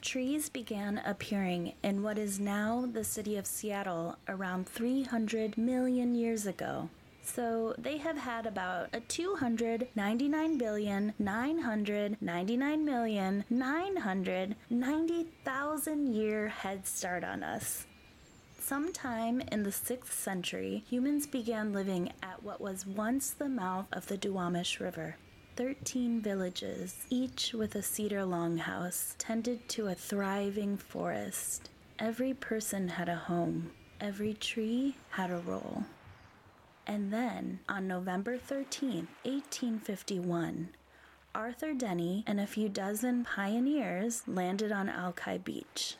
Trees 0.00 0.48
began 0.48 1.02
appearing 1.04 1.72
in 1.82 2.04
what 2.04 2.18
is 2.18 2.38
now 2.38 2.88
the 2.92 3.02
city 3.02 3.36
of 3.36 3.48
Seattle 3.48 4.14
around 4.28 4.68
300 4.68 5.58
million 5.58 6.14
years 6.14 6.46
ago. 6.46 6.88
So 7.20 7.74
they 7.76 7.98
have 7.98 8.18
had 8.18 8.46
about 8.46 8.90
a 8.92 9.00
299 9.00 10.56
billion 10.56 11.14
999 11.18 12.84
million 12.84 13.44
990,000 13.50 16.14
year 16.14 16.48
head 16.48 16.86
start 16.86 17.24
on 17.24 17.42
us. 17.42 17.88
Sometime 18.70 19.40
in 19.50 19.64
the 19.64 19.70
6th 19.70 20.12
century, 20.12 20.84
humans 20.88 21.26
began 21.26 21.72
living 21.72 22.12
at 22.22 22.44
what 22.44 22.60
was 22.60 22.86
once 22.86 23.30
the 23.30 23.48
mouth 23.48 23.86
of 23.92 24.06
the 24.06 24.16
Duwamish 24.16 24.78
River. 24.78 25.16
Thirteen 25.56 26.20
villages, 26.20 27.04
each 27.10 27.52
with 27.52 27.74
a 27.74 27.82
cedar 27.82 28.20
longhouse, 28.20 29.16
tended 29.18 29.68
to 29.70 29.88
a 29.88 29.96
thriving 29.96 30.76
forest. 30.76 31.68
Every 31.98 32.32
person 32.32 32.90
had 32.90 33.08
a 33.08 33.16
home, 33.16 33.72
every 34.00 34.34
tree 34.34 34.94
had 35.08 35.32
a 35.32 35.38
role. 35.38 35.82
And 36.86 37.12
then, 37.12 37.58
on 37.68 37.88
November 37.88 38.38
13, 38.38 39.08
1851, 39.24 40.68
Arthur 41.34 41.74
Denny 41.74 42.22
and 42.24 42.38
a 42.38 42.46
few 42.46 42.68
dozen 42.68 43.24
pioneers 43.24 44.22
landed 44.28 44.70
on 44.70 44.88
Alki 44.88 45.38
Beach. 45.38 45.96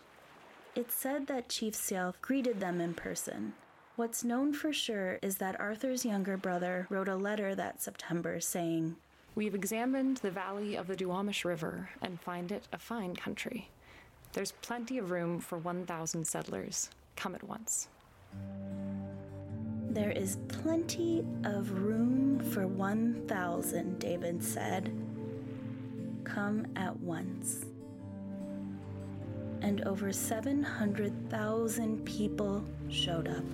It's 0.77 0.95
said 0.95 1.27
that 1.27 1.49
Chief 1.49 1.75
Sealth 1.75 2.23
greeted 2.23 2.61
them 2.61 2.81
in 2.81 2.95
person. 2.95 3.55
What's 3.97 4.23
known 4.23 4.53
for 4.55 4.73
sure 4.73 5.19
is 5.21 5.37
that 5.39 5.59
Arthur's 5.61 6.05
younger 6.05 6.37
brother 6.37 6.87
wrote 6.89 7.09
a 7.09 7.17
letter 7.17 7.57
that 7.57 7.83
September 7.83 8.39
saying, 8.39 8.95
We've 9.35 9.55
examined 9.55 10.19
the 10.19 10.31
valley 10.31 10.77
of 10.77 10.87
the 10.87 10.95
Duwamish 10.95 11.45
River 11.45 11.91
and 12.01 12.21
find 12.21 12.53
it 12.53 12.69
a 12.73 12.79
fine 12.79 13.17
country. 13.17 13.69
There's 14.33 14.53
plenty 14.63 14.97
of 14.99 15.11
room 15.11 15.41
for 15.41 15.59
1,000 15.59 16.25
settlers. 16.25 16.89
Come 17.17 17.35
at 17.35 17.43
once. 17.43 17.89
There 19.91 20.13
is 20.13 20.39
plenty 20.47 21.25
of 21.43 21.73
room 21.83 22.39
for 22.39 22.69
1,000, 22.69 23.99
David 23.99 24.41
said. 24.41 24.93
Come 26.23 26.69
at 26.77 26.97
once. 27.01 27.65
And 29.63 29.83
over 29.87 30.13
700,000 30.13 32.05
people 32.05 32.65
showed 32.89 33.29
up. 33.29 33.45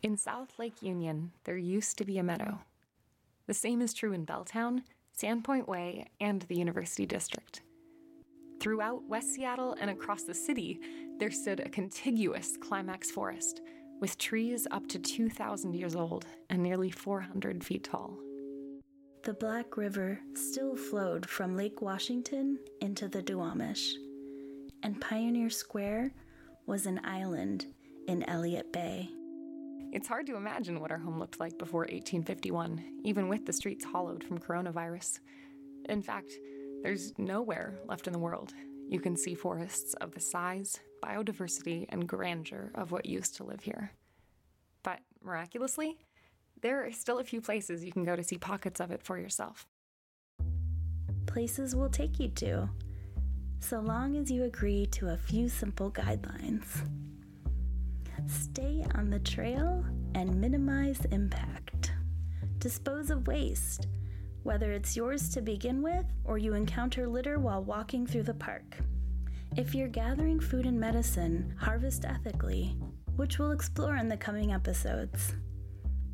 In 0.00 0.16
South 0.16 0.58
Lake 0.58 0.80
Union, 0.80 1.32
there 1.44 1.56
used 1.56 1.98
to 1.98 2.04
be 2.04 2.18
a 2.18 2.22
meadow. 2.22 2.60
The 3.46 3.54
same 3.54 3.82
is 3.82 3.92
true 3.92 4.12
in 4.12 4.24
Belltown, 4.24 4.84
Sandpoint 5.14 5.66
Way, 5.66 6.06
and 6.20 6.42
the 6.42 6.56
University 6.56 7.04
District. 7.04 7.62
Throughout 8.60 9.08
West 9.08 9.34
Seattle 9.34 9.76
and 9.80 9.88
across 9.88 10.24
the 10.24 10.34
city, 10.34 10.80
there 11.18 11.30
stood 11.30 11.60
a 11.60 11.68
contiguous 11.68 12.56
climax 12.56 13.10
forest 13.10 13.60
with 14.00 14.18
trees 14.18 14.66
up 14.72 14.88
to 14.88 14.98
2,000 14.98 15.74
years 15.74 15.94
old 15.94 16.26
and 16.50 16.62
nearly 16.62 16.90
400 16.90 17.62
feet 17.62 17.84
tall. 17.84 18.18
The 19.24 19.34
Black 19.34 19.76
River 19.76 20.20
still 20.34 20.76
flowed 20.76 21.28
from 21.28 21.56
Lake 21.56 21.82
Washington 21.82 22.58
into 22.80 23.08
the 23.08 23.22
Duwamish, 23.22 23.92
and 24.82 25.00
Pioneer 25.00 25.50
Square 25.50 26.12
was 26.66 26.86
an 26.86 27.00
island 27.04 27.66
in 28.08 28.22
Elliott 28.24 28.72
Bay. 28.72 29.08
It's 29.92 30.08
hard 30.08 30.26
to 30.26 30.36
imagine 30.36 30.80
what 30.80 30.90
our 30.90 30.98
home 30.98 31.18
looked 31.18 31.40
like 31.40 31.58
before 31.58 31.82
1851, 31.82 33.00
even 33.04 33.28
with 33.28 33.46
the 33.46 33.52
streets 33.52 33.84
hollowed 33.84 34.24
from 34.24 34.38
coronavirus. 34.38 35.20
In 35.88 36.02
fact, 36.02 36.32
there's 36.82 37.12
nowhere 37.18 37.78
left 37.86 38.06
in 38.06 38.12
the 38.12 38.18
world 38.18 38.52
you 38.88 39.00
can 39.00 39.16
see 39.16 39.34
forests 39.34 39.92
of 39.94 40.12
the 40.12 40.20
size, 40.20 40.80
biodiversity, 41.04 41.84
and 41.90 42.08
grandeur 42.08 42.70
of 42.74 42.90
what 42.90 43.04
used 43.04 43.36
to 43.36 43.44
live 43.44 43.60
here. 43.60 43.92
But 44.82 45.00
miraculously, 45.22 45.98
there 46.62 46.86
are 46.86 46.92
still 46.92 47.18
a 47.18 47.24
few 47.24 47.42
places 47.42 47.84
you 47.84 47.92
can 47.92 48.04
go 48.04 48.16
to 48.16 48.24
see 48.24 48.38
pockets 48.38 48.80
of 48.80 48.90
it 48.90 49.02
for 49.02 49.18
yourself. 49.18 49.66
Places 51.26 51.76
we'll 51.76 51.90
take 51.90 52.18
you 52.18 52.28
to, 52.28 52.70
so 53.60 53.80
long 53.80 54.16
as 54.16 54.30
you 54.30 54.44
agree 54.44 54.86
to 54.86 55.08
a 55.08 55.16
few 55.18 55.50
simple 55.50 55.90
guidelines. 55.90 56.66
Stay 58.26 58.86
on 58.94 59.10
the 59.10 59.18
trail 59.18 59.84
and 60.14 60.40
minimize 60.40 61.04
impact. 61.10 61.92
Dispose 62.58 63.10
of 63.10 63.26
waste, 63.26 63.86
whether 64.48 64.72
it's 64.72 64.96
yours 64.96 65.28
to 65.28 65.42
begin 65.42 65.82
with 65.82 66.06
or 66.24 66.38
you 66.38 66.54
encounter 66.54 67.06
litter 67.06 67.38
while 67.38 67.62
walking 67.62 68.06
through 68.06 68.22
the 68.22 68.32
park. 68.32 68.78
If 69.58 69.74
you're 69.74 69.88
gathering 69.88 70.40
food 70.40 70.64
and 70.64 70.80
medicine, 70.80 71.54
harvest 71.58 72.06
ethically, 72.06 72.74
which 73.16 73.38
we'll 73.38 73.52
explore 73.52 73.96
in 73.96 74.08
the 74.08 74.16
coming 74.16 74.54
episodes. 74.54 75.34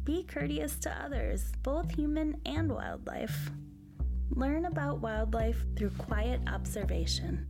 Be 0.02 0.24
courteous 0.24 0.80
to 0.80 0.90
others, 0.90 1.52
both 1.62 1.94
human 1.94 2.36
and 2.44 2.72
wildlife. 2.72 3.52
Learn 4.30 4.64
about 4.64 4.98
wildlife 4.98 5.64
through 5.76 5.90
quiet 5.90 6.40
observation. 6.48 7.46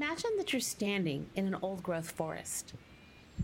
Imagine 0.00 0.36
that 0.36 0.52
you're 0.52 0.60
standing 0.60 1.28
in 1.34 1.48
an 1.48 1.56
old 1.60 1.82
growth 1.82 2.12
forest. 2.12 2.72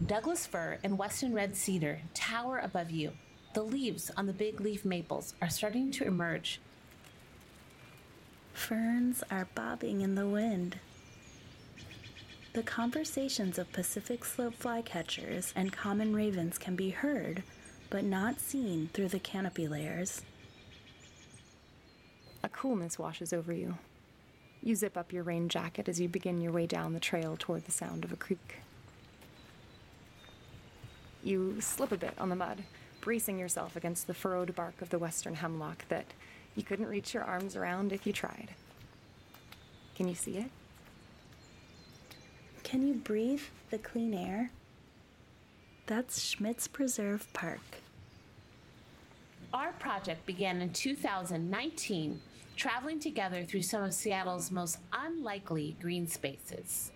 Douglas 0.07 0.47
fir 0.47 0.79
and 0.85 0.97
western 0.97 1.35
red 1.35 1.57
cedar 1.57 2.03
tower 2.15 2.59
above 2.59 2.93
you. 2.93 3.11
The 3.55 3.65
leaves 3.65 4.09
on 4.17 4.27
the 4.27 4.33
big 4.33 4.61
leaf 4.61 4.85
maples 4.85 5.35
are 5.43 5.51
starting 5.51 5.91
to 5.91 6.05
emerge. 6.05 6.61
Ferns 8.53 9.25
are 9.33 9.49
bobbing 9.57 10.01
in 10.01 10.15
the 10.15 10.29
wind. 10.29 10.79
The 12.53 12.63
conversations 12.63 13.59
of 13.59 13.73
Pacific 13.73 14.25
slope 14.25 14.55
flycatchers 14.57 15.53
and 15.57 15.73
common 15.73 16.15
ravens 16.15 16.57
can 16.57 16.77
be 16.77 16.91
heard, 16.91 17.43
but 17.91 18.05
not 18.05 18.39
seen 18.39 18.91
through 18.95 19.09
the 19.09 19.19
canopy 19.19 19.67
layers. 19.67 20.23
A 22.45 22.49
coolness 22.49 22.97
washes 22.97 23.33
over 23.33 23.53
you. 23.53 23.77
You 24.65 24.75
zip 24.75 24.97
up 24.97 25.13
your 25.13 25.25
rain 25.25 25.51
jacket 25.51 25.91
as 25.91 26.01
you 26.01 26.09
begin 26.09 26.41
your 26.41 26.51
way 26.51 26.67
down 26.67 26.95
the 26.95 27.01
trail 27.01 27.37
toward 27.39 27.67
the 27.67 27.71
sound 27.71 28.03
of 28.03 28.13
a 28.13 28.17
creek. 28.17 28.61
You 31.23 31.61
slip 31.61 31.93
a 31.93 31.99
bit 31.99 32.15
on 32.17 32.31
the 32.31 32.35
mud, 32.35 32.63
bracing 33.03 33.39
yourself 33.39 33.77
against 33.77 34.07
the 34.07 34.15
furrowed 34.15 34.55
bark 34.55 34.81
of 34.81 34.89
the 34.89 34.99
western 34.99 35.35
hemlock 35.35 35.87
that 35.91 36.07
you 36.57 36.63
couldn't 36.63 36.87
reach 36.87 37.13
your 37.13 37.25
arms 37.25 37.57
around 37.57 37.93
if 37.93 38.07
you 38.07 38.13
tried. 38.15 38.55
Can 39.97 40.09
you 40.09 40.15
see 40.15 40.39
it? 40.39 40.51
Can 42.63 42.89
you 42.89 42.95
breathe 42.95 43.43
the 43.71 43.77
clean 43.77 44.15
air? 44.15 44.51
That's 45.85 46.23
Schmitz 46.23 46.69
Preserve 46.69 47.31
Park. 47.35 47.61
Our 49.53 49.73
project 49.73 50.25
began 50.25 50.63
in 50.63 50.73
2019, 50.73 52.23
traveling 52.57 53.01
together 53.01 53.45
through 53.45 53.63
some 53.63 53.83
of 53.83 53.95
Seattle's 53.95 54.51
most 54.51 54.79
unlikely 54.93 55.77
green 55.81 56.07
spaces. 56.07 56.93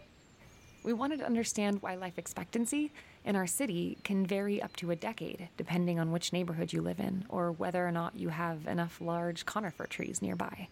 We 0.82 0.92
wanted 0.92 1.18
to 1.18 1.26
understand 1.26 1.82
why 1.82 1.96
life 1.96 2.18
expectancy 2.18 2.92
in 3.24 3.36
our 3.36 3.46
city 3.46 3.98
can 4.04 4.24
vary 4.24 4.62
up 4.62 4.74
to 4.76 4.90
a 4.90 4.96
decade, 4.96 5.48
depending 5.56 5.98
on 5.98 6.12
which 6.12 6.32
neighborhood 6.32 6.72
you 6.72 6.80
live 6.80 7.00
in 7.00 7.24
or 7.28 7.52
whether 7.52 7.86
or 7.86 7.92
not 7.92 8.16
you 8.16 8.30
have 8.30 8.66
enough 8.66 9.00
large 9.00 9.44
conifer 9.44 9.86
trees 9.86 10.22
nearby. 10.22 10.68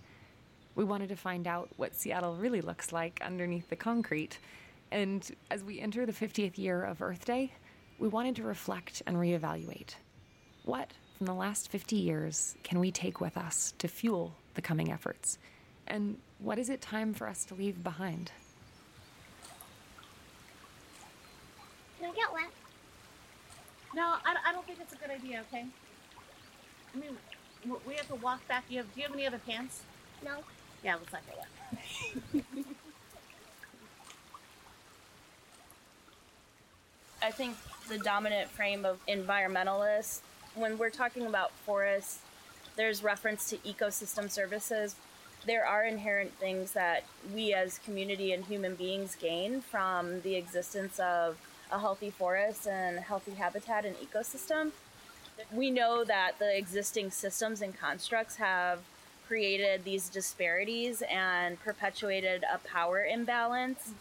We 0.75 0.85
wanted 0.85 1.09
to 1.09 1.16
find 1.16 1.47
out 1.47 1.71
what 1.76 1.95
Seattle 1.95 2.37
really 2.37 2.61
looks 2.61 2.93
like 2.93 3.21
underneath 3.25 3.69
the 3.69 3.76
concrete. 3.76 4.38
And 4.90 5.28
as 5.50 5.64
we 5.64 5.81
enter 5.81 6.07
the 6.07 6.12
50th 6.12 6.57
year 6.57 6.83
of 6.83 7.02
Earth 7.02 7.25
Day, 7.25 7.52
we 7.99 8.09
wanted 8.09 8.37
to 8.37 8.43
reflect 8.43 9.02
and 9.07 9.16
reevaluate. 9.16 9.95
What 10.64 10.93
from 11.16 11.26
the 11.26 11.35
last 11.35 11.68
50 11.70 11.96
years 11.96 12.56
can 12.62 12.78
we 12.78 12.90
take 12.90 13.20
with 13.20 13.37
us 13.37 13.73
to 13.78 13.88
fuel 13.88 14.35
the 14.54 14.62
coming 14.62 14.92
efforts? 14.92 15.38
And 15.87 16.18
what 16.38 16.58
is 16.58 16.68
it 16.68 16.80
time 16.80 17.14
for 17.14 17.26
us 17.26 17.44
to 17.46 17.54
leave 17.54 17.82
behind? 17.82 18.30
Can 21.99 22.11
I 22.11 22.14
get 22.14 22.32
wet? 22.32 22.50
No, 23.94 24.02
I, 24.02 24.35
I 24.46 24.52
don't 24.52 24.66
think 24.66 24.78
it's 24.80 24.92
a 24.92 24.96
good 24.96 25.11
idea. 25.11 25.42
Okay. 25.49 25.64
I 26.94 26.99
mean, 26.99 27.16
we 27.87 27.94
have 27.94 28.08
to 28.08 28.14
walk 28.16 28.46
back. 28.46 28.64
You 28.68 28.78
have? 28.78 28.94
Do 28.94 29.00
you 29.00 29.06
have 29.06 29.14
any 29.14 29.26
other 29.26 29.40
pants? 29.46 29.82
No. 30.25 30.38
Yeah, 30.85 30.96
let's 30.96 31.12
not 31.12 31.23
get 31.26 31.38
wet. 31.38 32.44
I 37.23 37.30
think 37.30 37.56
the 37.88 37.99
dominant 37.99 38.50
frame 38.50 38.85
of 38.85 38.99
environmentalists, 39.06 40.20
when 40.56 40.78
we're 40.78 40.90
talking 40.90 41.26
about 41.26 41.52
forests, 41.64 42.18
there's 42.76 43.02
reference 43.02 43.48
to 43.50 43.56
ecosystem 43.58 44.30
services. 44.30 44.96
There 45.46 45.64
are 45.64 45.84
inherent 45.84 46.32
things 46.34 46.72
that 46.72 47.04
we 47.34 47.54
as 47.54 47.78
community 47.78 48.32
and 48.32 48.44
human 48.44 48.75
beings 48.75 49.16
gain 49.20 49.60
from 49.60 50.20
the 50.22 50.34
existence 50.34 50.98
of 50.98 51.36
a 51.70 51.78
healthy 51.78 52.10
forest 52.10 52.66
and 52.66 52.98
healthy 52.98 53.32
habitat 53.32 53.84
and 53.84 53.96
ecosystem. 53.96 54.72
We 55.52 55.70
know 55.70 56.04
that 56.04 56.38
the 56.38 56.56
existing 56.56 57.10
systems 57.10 57.60
and 57.60 57.78
constructs 57.78 58.36
have 58.36 58.80
created 59.26 59.84
these 59.84 60.08
disparities 60.08 61.02
and 61.10 61.60
perpetuated 61.60 62.44
a 62.52 62.58
power 62.58 63.04
imbalance 63.04 63.92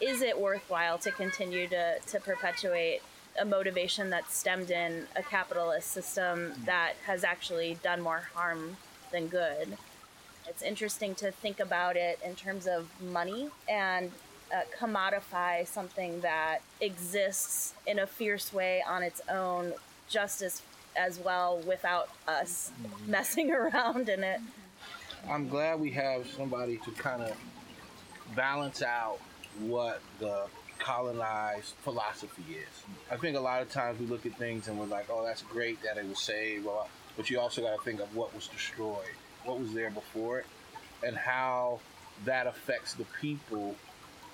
is 0.00 0.20
it 0.20 0.38
worthwhile 0.38 0.98
to 0.98 1.10
continue 1.10 1.68
to, 1.68 1.98
to 2.06 2.20
perpetuate 2.20 3.00
a 3.38 3.44
motivation 3.44 4.10
that 4.10 4.30
stemmed 4.30 4.70
in 4.70 5.06
a 5.16 5.22
capitalist 5.22 5.90
system 5.90 6.52
that 6.64 6.94
has 7.06 7.24
actually 7.24 7.78
done 7.82 8.00
more 8.00 8.28
harm 8.34 8.76
than 9.12 9.28
good? 9.28 9.76
It's 10.48 10.62
interesting 10.62 11.14
to 11.16 11.30
think 11.30 11.60
about 11.60 11.96
it 11.96 12.20
in 12.24 12.34
terms 12.34 12.66
of 12.66 12.88
money 13.00 13.48
and 13.68 14.12
uh, 14.54 14.60
commodify 14.78 15.66
something 15.66 16.20
that 16.20 16.60
exists 16.80 17.74
in 17.86 17.98
a 17.98 18.06
fierce 18.06 18.52
way 18.52 18.82
on 18.88 19.02
its 19.02 19.20
own, 19.28 19.72
just 20.08 20.42
as, 20.42 20.62
as 20.94 21.18
well 21.18 21.58
without 21.66 22.08
us 22.28 22.70
messing 23.06 23.50
around 23.52 24.08
in 24.08 24.22
it. 24.22 24.40
I'm 25.28 25.48
glad 25.48 25.80
we 25.80 25.90
have 25.92 26.28
somebody 26.28 26.76
to 26.78 26.90
kind 26.92 27.22
of 27.22 27.36
balance 28.36 28.82
out 28.82 29.18
what 29.58 30.00
the 30.20 30.46
colonized 30.78 31.74
philosophy 31.82 32.44
is. 32.50 32.82
I 33.10 33.16
think 33.16 33.36
a 33.36 33.40
lot 33.40 33.62
of 33.62 33.70
times 33.70 33.98
we 34.00 34.06
look 34.06 34.26
at 34.26 34.36
things 34.36 34.68
and 34.68 34.78
we're 34.78 34.86
like, 34.86 35.06
oh, 35.10 35.24
that's 35.24 35.42
great 35.42 35.82
that 35.82 35.96
it 35.96 36.06
was 36.08 36.18
saved, 36.20 36.64
well, 36.64 36.88
but 37.16 37.30
you 37.30 37.40
also 37.40 37.62
got 37.62 37.76
to 37.76 37.82
think 37.82 38.00
of 38.00 38.14
what 38.14 38.34
was 38.34 38.48
destroyed, 38.48 39.14
what 39.44 39.58
was 39.58 39.72
there 39.72 39.90
before 39.90 40.40
it, 40.40 40.46
and 41.04 41.16
how 41.16 41.80
that 42.24 42.46
affects 42.46 42.94
the 42.94 43.04
people 43.20 43.76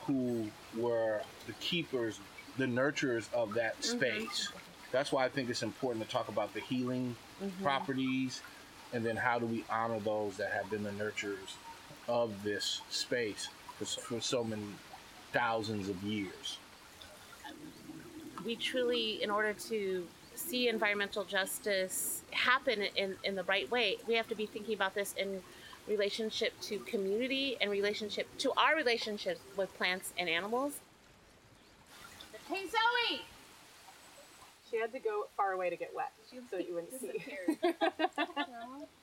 who 0.06 0.46
were 0.76 1.20
the 1.46 1.52
keepers, 1.54 2.18
the 2.58 2.66
nurturers 2.66 3.32
of 3.32 3.54
that 3.54 3.78
Mhm. 3.80 3.84
space. 3.84 4.48
That's 4.90 5.10
why 5.12 5.24
I 5.24 5.28
think 5.28 5.48
it's 5.48 5.62
important 5.62 6.04
to 6.04 6.10
talk 6.10 6.28
about 6.28 6.52
the 6.54 6.60
healing 6.60 7.16
Mhm. 7.40 7.62
properties 7.62 8.42
and 8.92 9.06
then 9.06 9.16
how 9.16 9.38
do 9.38 9.46
we 9.46 9.64
honor 9.70 9.98
those 10.00 10.36
that 10.36 10.52
have 10.52 10.68
been 10.68 10.82
the 10.82 10.90
nurturers 10.90 11.54
of 12.08 12.42
this 12.42 12.82
space 12.90 13.48
for, 13.78 13.86
for 13.86 14.20
so 14.20 14.44
many 14.44 14.66
thousands 15.32 15.88
of 15.88 16.02
years. 16.02 16.58
we 18.44 18.56
truly, 18.56 19.22
in 19.22 19.30
order 19.30 19.52
to 19.52 20.06
see 20.34 20.68
environmental 20.68 21.24
justice 21.24 22.22
happen 22.32 22.82
in, 22.96 23.16
in 23.24 23.34
the 23.34 23.44
right 23.44 23.70
way, 23.70 23.96
we 24.06 24.14
have 24.14 24.28
to 24.28 24.34
be 24.34 24.46
thinking 24.46 24.74
about 24.74 24.94
this 24.94 25.14
in 25.16 25.42
relationship 25.88 26.52
to 26.60 26.78
community 26.80 27.56
and 27.60 27.70
relationship 27.70 28.26
to 28.38 28.52
our 28.56 28.76
relationships 28.76 29.40
with 29.56 29.72
plants 29.76 30.12
and 30.18 30.28
animals. 30.28 30.74
Hey, 32.48 32.66
Zoe! 32.66 33.22
She 34.70 34.78
had 34.78 34.92
to 34.92 34.98
go 34.98 35.26
far 35.36 35.52
away 35.52 35.70
to 35.70 35.76
get 35.76 35.94
wet 35.94 36.12
so 36.30 36.56
that 36.56 36.66
you 36.66 36.74
wouldn't 36.74 36.92
see. 37.00 37.22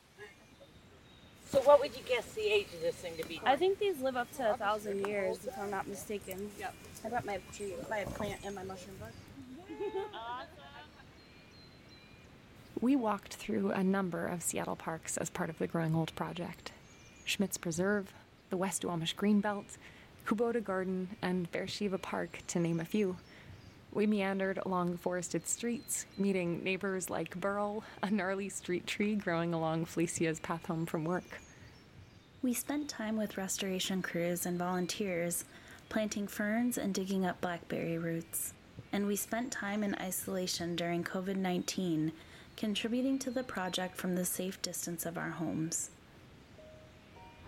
So 1.49 1.61
what 1.61 1.79
would 1.79 1.95
you 1.95 2.03
guess 2.07 2.25
the 2.33 2.47
age 2.47 2.67
of 2.73 2.81
this 2.81 2.95
thing 2.95 3.13
to 3.17 3.27
be? 3.27 3.41
I 3.43 3.55
think 3.55 3.79
these 3.79 3.99
live 4.01 4.15
up 4.15 4.31
to 4.37 4.53
a 4.53 4.57
thousand 4.57 5.07
years, 5.07 5.47
if 5.47 5.57
I'm 5.57 5.71
not 5.71 5.87
mistaken. 5.87 6.51
Yep. 6.59 6.73
I 7.03 7.09
brought 7.09 7.25
my 7.25 7.39
tree, 7.53 7.73
my 7.89 8.03
plant, 8.03 8.41
and 8.45 8.53
my 8.55 8.63
mushroom 8.63 8.97
book. 8.97 9.67
We 12.81 12.95
walked 12.95 13.33
through 13.33 13.71
a 13.71 13.83
number 13.83 14.25
of 14.25 14.41
Seattle 14.41 14.77
parks 14.77 15.17
as 15.17 15.29
part 15.29 15.49
of 15.49 15.57
the 15.57 15.67
Growing 15.67 15.93
Old 15.93 16.15
project 16.15 16.71
Schmitz 17.25 17.57
Preserve, 17.57 18.13
the 18.49 18.55
West 18.55 18.83
Duwamish 18.83 19.15
Greenbelt, 19.15 19.75
Kubota 20.25 20.63
Garden, 20.63 21.09
and 21.21 21.51
Be'er 21.51 21.65
Sheva 21.65 22.01
Park, 22.01 22.39
to 22.47 22.57
name 22.57 22.79
a 22.79 22.85
few. 22.85 23.17
We 23.91 24.05
meandered 24.05 24.59
along 24.65 24.97
forested 24.97 25.47
streets, 25.47 26.05
meeting 26.17 26.63
neighbors 26.63 27.09
like 27.09 27.39
Burl, 27.39 27.83
a 28.03 28.11
gnarly 28.11 28.47
street 28.49 28.85
tree 28.85 29.15
growing 29.15 29.53
along 29.53 29.85
Felicia's 29.85 30.39
path 30.39 30.67
home 30.67 30.85
from 30.85 31.03
work. 31.05 31.41
We 32.41 32.53
spent 32.53 32.87
time 32.87 33.17
with 33.17 33.37
restoration 33.37 34.01
crews 34.01 34.45
and 34.45 34.59
volunteers, 34.59 35.43
planting 35.89 36.27
ferns 36.27 36.77
and 36.77 36.93
digging 36.93 37.25
up 37.25 37.41
blackberry 37.41 37.97
roots. 37.97 38.53
And 38.93 39.07
we 39.07 39.15
spent 39.15 39.51
time 39.51 39.83
in 39.83 39.95
isolation 39.95 40.75
during 40.75 41.03
COVID 41.03 41.35
19, 41.35 42.11
contributing 42.55 43.17
to 43.19 43.31
the 43.31 43.43
project 43.43 43.97
from 43.97 44.15
the 44.15 44.25
safe 44.25 44.61
distance 44.61 45.05
of 45.05 45.17
our 45.17 45.31
homes. 45.31 45.89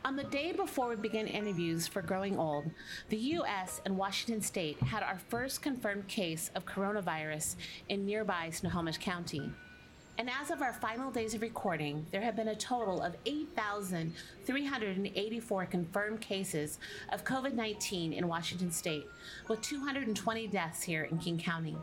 On 0.04 0.16
the 0.16 0.24
day 0.24 0.52
before 0.52 0.90
we 0.90 0.96
began 0.96 1.28
interviews 1.28 1.86
for 1.86 2.02
Growing 2.02 2.40
Old, 2.40 2.72
the 3.10 3.18
U.S. 3.18 3.82
and 3.86 3.96
Washington 3.96 4.42
State 4.42 4.80
had 4.80 5.04
our 5.04 5.20
first 5.30 5.62
confirmed 5.62 6.08
case 6.08 6.50
of 6.56 6.66
coronavirus 6.66 7.56
in 7.88 8.04
nearby 8.04 8.50
Snohomish 8.50 8.98
County. 8.98 9.52
And 10.18 10.28
as 10.28 10.50
of 10.50 10.64
our 10.64 10.74
final 10.74 11.12
days 11.12 11.36
of 11.36 11.44
recording, 11.44 12.08
there 12.10 12.22
have 12.22 12.36
been 12.36 12.48
a 12.48 12.56
total 12.56 13.00
of 13.00 13.16
8,384 13.28 15.66
confirmed 15.68 16.20
cases 16.20 16.80
of 17.14 17.24
COVID 17.24 17.54
19 17.54 18.12
in 18.12 18.28
Washington 18.28 18.72
State, 18.72 19.06
with 19.48 19.62
220 19.62 20.48
deaths 20.48 20.82
here 20.82 21.04
in 21.04 21.20
King 21.20 21.38
County. 21.38 21.78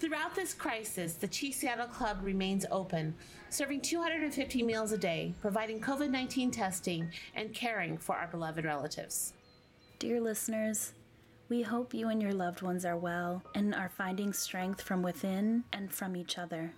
Throughout 0.00 0.36
this 0.36 0.54
crisis, 0.54 1.14
the 1.14 1.26
Chief 1.26 1.56
Seattle 1.56 1.88
Club 1.88 2.18
remains 2.22 2.64
open, 2.70 3.16
serving 3.50 3.80
250 3.80 4.62
meals 4.62 4.92
a 4.92 4.98
day, 4.98 5.34
providing 5.40 5.80
COVID 5.80 6.08
19 6.08 6.52
testing, 6.52 7.10
and 7.34 7.52
caring 7.52 7.98
for 7.98 8.14
our 8.14 8.28
beloved 8.28 8.64
relatives. 8.64 9.32
Dear 9.98 10.20
listeners, 10.20 10.92
we 11.48 11.62
hope 11.62 11.92
you 11.92 12.10
and 12.10 12.22
your 12.22 12.32
loved 12.32 12.62
ones 12.62 12.84
are 12.84 12.96
well 12.96 13.42
and 13.56 13.74
are 13.74 13.88
finding 13.88 14.32
strength 14.32 14.82
from 14.82 15.02
within 15.02 15.64
and 15.72 15.92
from 15.92 16.14
each 16.14 16.38
other. 16.38 16.72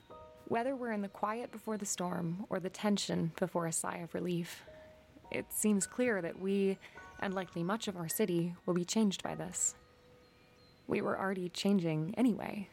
Whether 0.49 0.75
we're 0.75 0.93
in 0.93 1.03
the 1.03 1.09
quiet 1.09 1.53
before 1.53 1.77
the 1.77 1.85
storm 1.85 2.47
or 2.49 2.59
the 2.59 2.71
tension 2.71 3.33
before 3.39 3.67
a 3.67 3.73
sigh 3.73 3.99
of 3.99 4.15
relief, 4.15 4.63
it 5.31 5.45
seems 5.53 5.87
clear 5.87 6.23
that 6.23 6.41
we, 6.41 6.79
and 7.21 7.35
likely 7.35 7.65
much 7.65 7.87
of 7.87 7.99
our 7.99 8.09
city, 8.09 8.55
will 8.65 8.75
be 8.75 8.87
changed 8.87 9.23
by 9.23 9.35
this. 9.35 9.75
We 10.87 11.03
were 11.03 11.19
already 11.19 11.51
changing 11.51 12.15
anyway. 12.17 12.71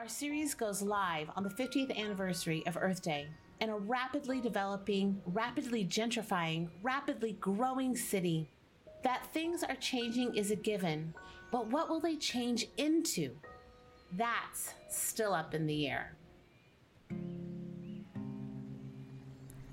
Our 0.00 0.08
series 0.08 0.54
goes 0.54 0.80
live 0.80 1.28
on 1.36 1.42
the 1.42 1.50
50th 1.50 1.94
anniversary 1.94 2.62
of 2.66 2.78
Earth 2.80 3.02
Day. 3.02 3.28
In 3.60 3.68
a 3.68 3.76
rapidly 3.76 4.40
developing, 4.40 5.20
rapidly 5.26 5.84
gentrifying, 5.84 6.70
rapidly 6.82 7.32
growing 7.32 7.94
city, 7.94 8.48
that 9.04 9.26
things 9.34 9.62
are 9.62 9.74
changing 9.74 10.34
is 10.34 10.50
a 10.50 10.56
given, 10.56 11.12
but 11.52 11.66
what 11.66 11.90
will 11.90 12.00
they 12.00 12.16
change 12.16 12.66
into? 12.78 13.32
That's 14.16 14.72
still 14.88 15.34
up 15.34 15.52
in 15.52 15.66
the 15.66 15.86
air. 15.86 16.16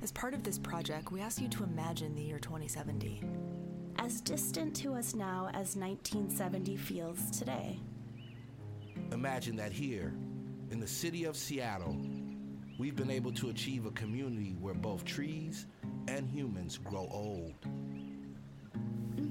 As 0.02 0.12
part 0.12 0.34
of 0.34 0.44
this 0.44 0.60
project, 0.60 1.10
we 1.10 1.22
ask 1.22 1.42
you 1.42 1.48
to 1.48 1.64
imagine 1.64 2.14
the 2.16 2.24
year 2.24 2.40
2070. 2.40 3.24
As 3.98 4.20
distant 4.20 4.76
to 4.76 4.94
us 4.94 5.16
now 5.16 5.48
as 5.54 5.78
1970 5.78 6.76
feels 6.76 7.32
today. 7.32 7.80
Imagine 9.12 9.56
that 9.58 9.72
here, 9.72 10.14
in 10.72 10.80
the 10.80 10.88
city 10.88 11.24
of 11.24 11.36
Seattle, 11.36 11.98
we've 12.78 12.96
been 12.96 13.10
able 13.12 13.32
to 13.34 13.50
achieve 13.50 13.86
a 13.86 13.92
community 13.92 14.56
where 14.60 14.74
both 14.74 15.06
trees 15.06 15.66
and 16.08 16.28
humans 16.30 16.78
grow 16.78 17.08
old. 17.12 17.54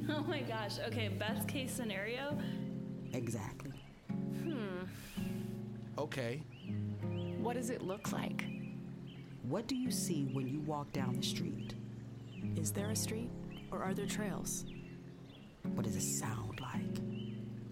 Oh 0.08 0.22
my 0.22 0.40
gosh. 0.40 0.78
Okay, 0.86 1.08
best 1.08 1.48
case 1.48 1.72
scenario. 1.72 2.38
Exactly. 3.12 3.72
Hmm. 4.42 4.84
Okay, 5.98 6.42
What 7.40 7.54
does 7.56 7.70
it 7.70 7.82
look 7.82 8.12
like? 8.12 8.44
What 9.42 9.66
do 9.66 9.74
you 9.74 9.90
see 9.90 10.28
when 10.32 10.46
you 10.48 10.60
walk 10.60 10.92
down 10.92 11.16
the 11.16 11.22
street? 11.22 11.74
Is 12.56 12.70
there 12.70 12.90
a 12.90 12.96
street 12.96 13.30
or 13.72 13.82
are 13.82 13.94
there 13.94 14.06
trails? 14.06 14.64
What 15.74 15.84
does 15.84 15.96
it 15.96 16.02
sound 16.02 16.60
like? 16.60 17.00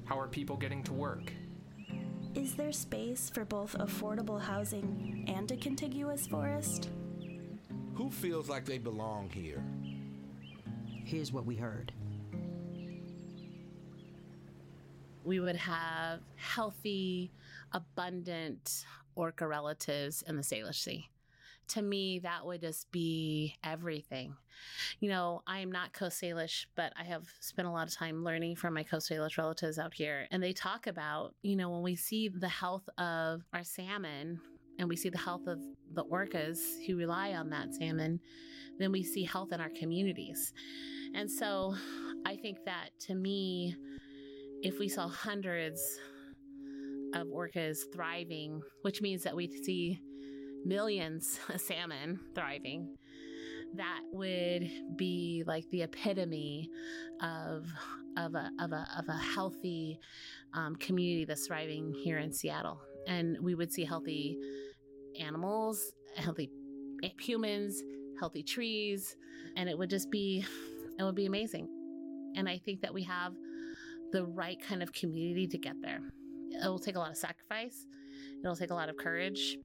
How 0.05 0.19
are 0.19 0.29
people 0.29 0.57
getting 0.57 0.83
to 0.85 0.93
work? 0.93 1.33
Is 2.35 2.55
there 2.55 2.73
space 2.73 3.31
for 3.31 3.45
both 3.45 3.77
affordable 3.79 4.41
housing 4.41 5.25
and 5.29 5.51
a 5.51 5.57
contiguous 5.57 6.27
forest? 6.27 6.91
who 7.95 8.11
feels 8.11 8.49
like 8.49 8.65
they 8.65 8.79
belong 8.79 9.31
here? 9.31 9.63
Here's 11.05 11.33
what 11.33 11.47
we 11.47 11.55
heard. 11.55 11.93
We 15.23 15.41
would 15.41 15.57
have 15.57 16.21
healthy, 16.37 17.31
abundant 17.73 18.85
orca 19.15 19.47
relatives 19.47 20.23
in 20.27 20.37
the 20.37 20.43
Salish 20.43 20.83
Sea 20.83 21.09
to 21.69 21.83
me, 21.83 22.21
that 22.21 22.45
would 22.45 22.61
just 22.61 22.91
be 22.91 23.57
everything. 23.65 24.35
You 25.01 25.09
know, 25.09 25.43
I 25.47 25.61
am 25.61 25.73
not 25.73 25.93
Coast 25.93 26.21
Salish, 26.23 26.67
but 26.77 26.93
I 26.99 27.05
have 27.05 27.25
spent 27.41 27.69
a 27.69 27.71
lot 27.71 27.89
of 27.89 27.95
time 27.95 28.25
learning 28.25 28.57
from 28.57 28.75
my 28.75 28.83
Coast 28.83 29.11
Salish 29.11 29.39
relatives 29.39 29.79
out 29.79 29.95
here. 29.95 30.27
And 30.31 30.43
they 30.43 30.53
talk 30.53 30.87
about, 30.87 31.35
you 31.43 31.57
know, 31.57 31.71
when 31.71 31.83
we 31.83 31.97
see 31.97 32.29
the 32.29 32.49
health 32.49 32.89
of 32.99 33.43
our 33.53 33.65
salmon 33.65 34.41
and 34.79 34.89
we 34.89 34.97
see 34.97 35.09
the 35.09 35.19
health 35.19 35.47
of 35.47 35.61
the 35.93 36.05
orcas 36.05 36.59
who 36.87 36.97
rely 36.97 37.33
on 37.33 37.51
that 37.51 37.75
salmon, 37.75 38.21
then 38.79 38.93
we 38.93 39.03
see 39.03 39.25
health 39.25 39.53
in 39.53 39.61
our 39.61 39.71
communities. 39.79 40.53
And 41.15 41.31
so 41.31 41.75
I 42.27 42.37
think 42.37 42.59
that 42.65 42.91
to 43.01 43.15
me, 43.15 43.77
if 44.63 44.79
we 44.79 44.89
saw 44.89 45.09
hundreds 45.09 45.99
of 47.15 47.29
orcas 47.29 47.79
thriving, 47.93 48.61
which 48.83 49.01
means 49.01 49.23
that 49.23 49.37
we 49.37 49.49
see 49.63 50.01
millions 50.65 51.39
of 51.49 51.61
salmon 51.61 52.21
thriving, 52.35 52.97
that 53.77 54.01
would 54.13 54.71
be 54.97 55.43
like 55.47 55.65
the 55.71 55.83
epitome 55.83 56.71
of 57.21 57.67
of 58.17 58.35
a 58.35 58.51
of 58.61 58.73
a 58.73 58.87
of 58.97 59.09
a 59.09 59.17
healthy 59.17 59.99
um, 60.53 60.77
community 60.77 61.25
that's 61.25 61.47
thriving 61.47 61.93
here 61.93 62.19
in 62.19 62.33
Seattle, 62.33 62.81
and 63.09 63.37
we 63.41 63.55
would 63.55 63.73
see 63.73 63.85
healthy 63.85 64.39
animals, 65.21 65.93
healthy 66.17 66.51
humans, 67.21 67.83
healthy 68.19 68.43
trees, 68.43 69.17
and 69.57 69.69
it 69.69 69.77
would 69.77 69.91
just 69.91 70.11
be 70.11 70.45
it 70.99 71.03
would 71.03 71.17
be 71.17 71.27
amazing. 71.27 71.69
And 72.37 72.49
I 72.49 72.59
think 72.59 72.81
that 72.83 72.93
we 72.93 73.03
have 73.05 73.35
the 74.13 74.25
right 74.25 74.61
kind 74.61 74.83
of 74.83 74.93
community 74.93 75.47
to 75.49 75.59
get 75.59 75.75
there. 75.83 76.01
It 76.51 76.69
will 76.69 76.79
take 76.79 76.95
a 76.95 76.99
lot 76.99 77.11
of 77.11 77.17
sacrifice. 77.17 77.87
It'll 78.41 78.57
take 78.57 78.71
a 78.71 78.75
lot 78.75 78.89
of 78.89 78.97
courage, 78.97 79.57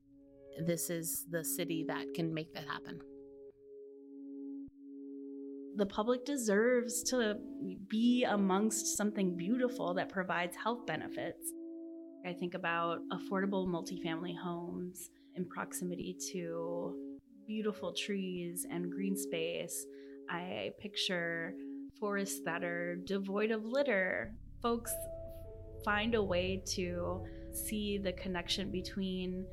this 0.66 0.90
is 0.90 1.26
the 1.30 1.44
city 1.44 1.86
that 1.88 2.14
can 2.14 2.34
make 2.34 2.54
that 2.54 2.66
happen. 2.66 3.00
The 5.76 5.86
public 5.86 6.26
deserves 6.26 7.04
to 7.04 7.36
be 7.88 8.26
amongst 8.26 8.98
something 8.98 9.38
beautiful 9.38 9.94
that 9.94 10.10
provides 10.10 10.56
health 10.56 10.86
benefits. 10.86 11.54
I 12.26 12.34
think 12.34 12.54
about 12.54 13.00
affordable 13.14 13.66
multifamily 13.66 14.38
homes 14.38 15.10
in 15.36 15.46
proximity 15.46 16.18
to 16.34 16.96
beautiful 17.48 17.94
trees 17.94 18.66
and 18.70 18.92
green 18.92 19.16
space. 19.16 19.86
I 20.30 20.72
picture 20.80 21.54
forests 22.00 22.42
that 22.46 22.64
are 22.64 22.98
devoid 22.98 23.52
of 23.52 23.64
litter. 23.64 24.34
Folks 24.62 24.94
find 25.86 26.14
a 26.14 26.22
way 26.22 26.62
to 26.76 27.24
see 27.54 27.98
the 27.98 28.12
connection 28.14 28.70
between 28.70 29.46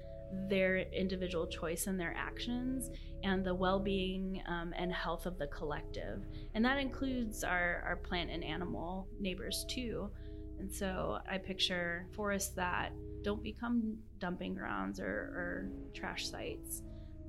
their 0.49 0.79
individual 0.79 1.47
choice 1.47 1.87
and 1.87 1.99
their 1.99 2.15
actions 2.17 2.91
and 3.23 3.45
the 3.45 3.55
well-being 3.55 4.43
um, 4.47 4.73
and 4.77 4.93
health 4.93 5.27
of 5.27 5.39
the 5.39 5.47
collective. 5.49 6.25
And 6.55 6.65
that 6.65 6.79
includes 6.79 7.45
our, 7.45 7.83
our 7.87 7.97
plant 7.97 8.31
and 8.31 8.45
animal 8.45 9.09
neighbors 9.21 9.65
too. 9.69 10.11
And 10.59 10.73
so 10.73 11.19
i 11.31 11.37
picture 11.37 12.07
forests 12.15 12.55
that 12.55 12.93
don't 13.23 13.43
become 13.43 13.99
dumping 14.19 14.55
grounds 14.55 15.01
or, 15.01 15.07
or 15.07 15.71
trash 15.95 16.31
sites. 16.31 16.83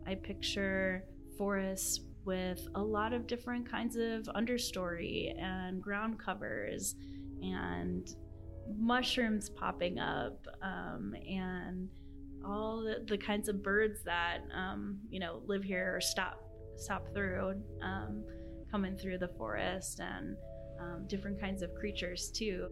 I 0.05 0.15
picture 0.15 1.03
forests 1.37 2.01
with 2.23 2.67
a 2.75 2.81
lot 2.81 3.13
of 3.13 3.25
different 3.25 3.69
kinds 3.69 3.95
of 3.95 4.23
understory 4.35 5.33
and 5.41 5.81
ground 5.81 6.19
covers 6.19 6.95
and 7.41 8.07
mushrooms 8.77 9.49
popping 9.49 9.97
up 9.99 10.45
um, 10.61 11.13
and 11.27 11.89
all 12.47 12.83
the, 12.83 13.03
the 13.05 13.17
kinds 13.17 13.49
of 13.49 13.61
birds 13.61 13.99
that 14.05 14.39
um, 14.55 14.99
you 15.09 15.19
know 15.19 15.41
live 15.45 15.63
here 15.63 15.95
or 15.95 16.01
stop 16.01 16.41
stop 16.75 17.07
through 17.13 17.61
um, 17.81 18.23
coming 18.71 18.95
through 18.97 19.17
the 19.17 19.29
forest 19.37 19.99
and 19.99 20.35
um, 20.79 21.05
different 21.07 21.39
kinds 21.39 21.61
of 21.61 21.73
creatures 21.75 22.31
too. 22.31 22.67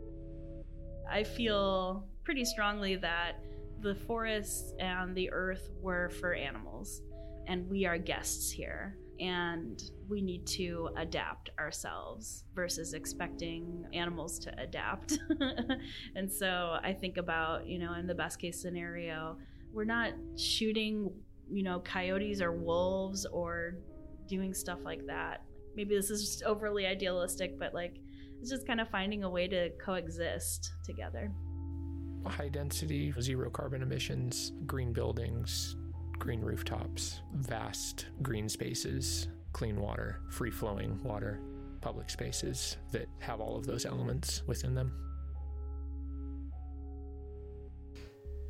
I 1.09 1.23
feel 1.23 2.07
pretty 2.23 2.45
strongly 2.45 2.95
that 2.97 3.33
the 3.81 3.95
forests 3.95 4.73
and 4.79 5.15
the 5.15 5.31
earth 5.31 5.69
were 5.81 6.09
for 6.09 6.33
animals, 6.33 7.01
and 7.47 7.69
we 7.69 7.85
are 7.85 7.97
guests 7.97 8.51
here. 8.51 8.97
And 9.17 9.81
we 10.09 10.21
need 10.21 10.45
to 10.47 10.89
adapt 10.97 11.49
ourselves 11.57 12.43
versus 12.53 12.93
expecting 12.93 13.85
animals 13.93 14.39
to 14.39 14.61
adapt. 14.61 15.17
and 16.15 16.29
so 16.29 16.77
I 16.83 16.91
think 16.91 17.15
about, 17.15 17.65
you 17.65 17.79
know, 17.79 17.93
in 17.93 18.07
the 18.07 18.13
best 18.13 18.39
case 18.39 18.61
scenario, 18.61 19.37
we're 19.75 19.83
not 19.83 20.13
shooting, 20.37 21.11
you 21.51 21.61
know, 21.61 21.81
coyotes 21.81 22.41
or 22.41 22.53
wolves 22.53 23.25
or 23.25 23.75
doing 24.27 24.53
stuff 24.53 24.79
like 24.83 25.05
that. 25.05 25.43
Maybe 25.75 25.95
this 25.95 26.09
is 26.09 26.21
just 26.21 26.43
overly 26.43 26.87
idealistic, 26.87 27.59
but 27.59 27.73
like 27.73 27.97
it's 28.39 28.49
just 28.49 28.65
kind 28.65 28.79
of 28.79 28.89
finding 28.89 29.25
a 29.25 29.29
way 29.29 29.47
to 29.49 29.69
coexist 29.83 30.71
together. 30.85 31.31
High 32.25 32.47
density, 32.47 33.13
zero 33.19 33.49
carbon 33.49 33.83
emissions, 33.83 34.53
green 34.65 34.93
buildings, 34.93 35.75
green 36.17 36.41
rooftops, 36.41 37.21
vast 37.33 38.07
green 38.21 38.47
spaces, 38.47 39.27
clean 39.51 39.79
water, 39.79 40.21
free 40.31 40.51
flowing 40.51 41.03
water, 41.03 41.41
public 41.81 42.09
spaces 42.09 42.77
that 42.91 43.07
have 43.19 43.41
all 43.41 43.57
of 43.57 43.65
those 43.65 43.85
elements 43.85 44.41
within 44.47 44.73
them. 44.73 45.04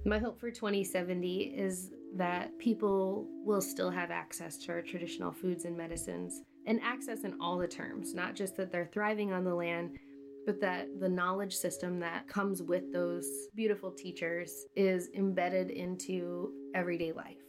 My 0.08 0.20
hope 0.20 0.40
for 0.40 0.52
2070 0.52 1.56
is 1.58 1.90
that 2.16 2.56
people 2.60 3.26
will 3.44 3.60
still 3.60 3.90
have 3.90 4.12
access 4.12 4.56
to 4.60 4.72
our 4.72 4.84
traditional 4.84 5.32
foods 5.32 5.66
and 5.66 5.76
medicines, 5.76 6.44
and 6.68 6.80
access 6.84 7.24
in 7.24 7.36
all 7.42 7.58
the 7.58 7.68
terms, 7.68 8.14
not 8.14 8.36
just 8.36 8.56
that 8.58 8.72
they're 8.72 8.90
thriving 8.94 9.34
on 9.34 9.44
the 9.44 9.56
land, 9.56 9.98
but 10.46 10.62
that 10.62 11.00
the 11.00 11.10
knowledge 11.10 11.56
system 11.56 12.00
that 12.02 12.28
comes 12.28 12.62
with 12.62 12.94
those 12.94 13.28
beautiful 13.56 13.90
teachers 13.90 14.68
is 14.76 15.10
embedded 15.16 15.72
into 15.72 16.52
everyday 16.76 17.12
life. 17.12 17.42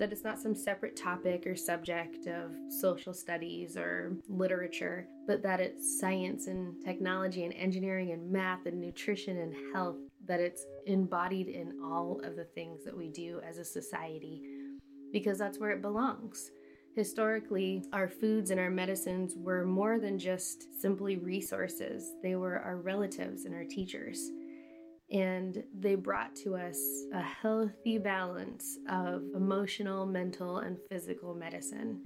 That 0.00 0.10
it's 0.10 0.24
not 0.24 0.40
some 0.40 0.56
separate 0.56 0.96
topic 0.96 1.46
or 1.46 1.54
subject 1.54 2.26
of 2.26 2.50
social 2.80 3.14
studies 3.14 3.76
or 3.76 4.16
literature, 4.28 5.06
but 5.28 5.44
that 5.44 5.60
it's 5.60 6.00
science 6.00 6.48
and 6.48 6.74
technology 6.84 7.44
and 7.44 7.54
engineering 7.54 8.10
and 8.10 8.32
math 8.32 8.66
and 8.66 8.80
nutrition 8.80 9.38
and 9.38 9.54
health 9.72 9.98
that 10.26 10.40
it's 10.40 10.66
embodied 10.86 11.48
in 11.48 11.78
all 11.82 12.20
of 12.24 12.36
the 12.36 12.44
things 12.44 12.84
that 12.84 12.96
we 12.96 13.08
do 13.08 13.40
as 13.46 13.58
a 13.58 13.64
society 13.64 14.42
because 15.12 15.38
that's 15.38 15.58
where 15.58 15.70
it 15.70 15.82
belongs. 15.82 16.50
Historically, 16.94 17.84
our 17.92 18.08
foods 18.08 18.50
and 18.50 18.58
our 18.58 18.70
medicines 18.70 19.34
were 19.36 19.64
more 19.64 19.98
than 19.98 20.18
just 20.18 20.66
simply 20.80 21.16
resources, 21.16 22.12
they 22.22 22.34
were 22.34 22.58
our 22.58 22.76
relatives 22.76 23.44
and 23.44 23.54
our 23.54 23.64
teachers. 23.64 24.30
And 25.10 25.62
they 25.78 25.94
brought 25.94 26.34
to 26.36 26.54
us 26.56 26.78
a 27.14 27.22
healthy 27.22 27.98
balance 27.98 28.78
of 28.90 29.22
emotional, 29.34 30.04
mental, 30.04 30.58
and 30.58 30.76
physical 30.90 31.34
medicine. 31.34 32.04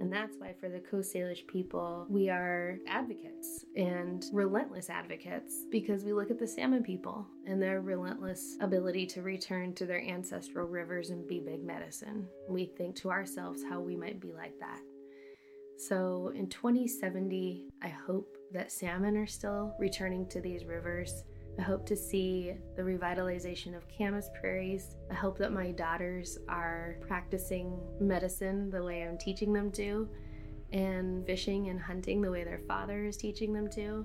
And 0.00 0.12
that's 0.12 0.36
why, 0.38 0.54
for 0.58 0.68
the 0.68 0.80
Coast 0.80 1.14
Salish 1.14 1.46
people, 1.46 2.06
we 2.08 2.28
are 2.28 2.78
advocates 2.88 3.64
and 3.76 4.24
relentless 4.32 4.90
advocates 4.90 5.64
because 5.70 6.04
we 6.04 6.12
look 6.12 6.30
at 6.30 6.38
the 6.38 6.46
salmon 6.46 6.82
people 6.82 7.26
and 7.46 7.62
their 7.62 7.80
relentless 7.80 8.56
ability 8.60 9.06
to 9.06 9.22
return 9.22 9.72
to 9.74 9.86
their 9.86 10.02
ancestral 10.02 10.66
rivers 10.66 11.10
and 11.10 11.26
be 11.28 11.40
big 11.40 11.64
medicine. 11.64 12.26
We 12.48 12.66
think 12.66 12.96
to 12.96 13.10
ourselves 13.10 13.62
how 13.68 13.80
we 13.80 13.96
might 13.96 14.20
be 14.20 14.32
like 14.32 14.58
that. 14.60 14.80
So 15.78 16.32
in 16.34 16.48
2070, 16.48 17.64
I 17.82 17.88
hope 17.88 18.36
that 18.52 18.72
salmon 18.72 19.16
are 19.16 19.26
still 19.26 19.74
returning 19.78 20.26
to 20.28 20.40
these 20.40 20.64
rivers 20.64 21.24
I 21.58 21.62
hope 21.62 21.86
to 21.86 21.96
see 21.96 22.54
the 22.76 22.82
revitalization 22.82 23.76
of 23.76 23.84
Camas 23.88 24.28
prairies. 24.40 24.96
I 25.10 25.14
hope 25.14 25.38
that 25.38 25.52
my 25.52 25.70
daughters 25.70 26.38
are 26.48 26.96
practicing 27.06 27.78
medicine 28.00 28.70
the 28.70 28.82
way 28.82 29.04
I'm 29.04 29.18
teaching 29.18 29.52
them 29.52 29.70
to, 29.72 30.08
and 30.72 31.24
fishing 31.24 31.68
and 31.68 31.80
hunting 31.80 32.20
the 32.20 32.30
way 32.30 32.42
their 32.42 32.60
father 32.66 33.04
is 33.04 33.16
teaching 33.16 33.52
them 33.52 33.70
to, 33.70 34.04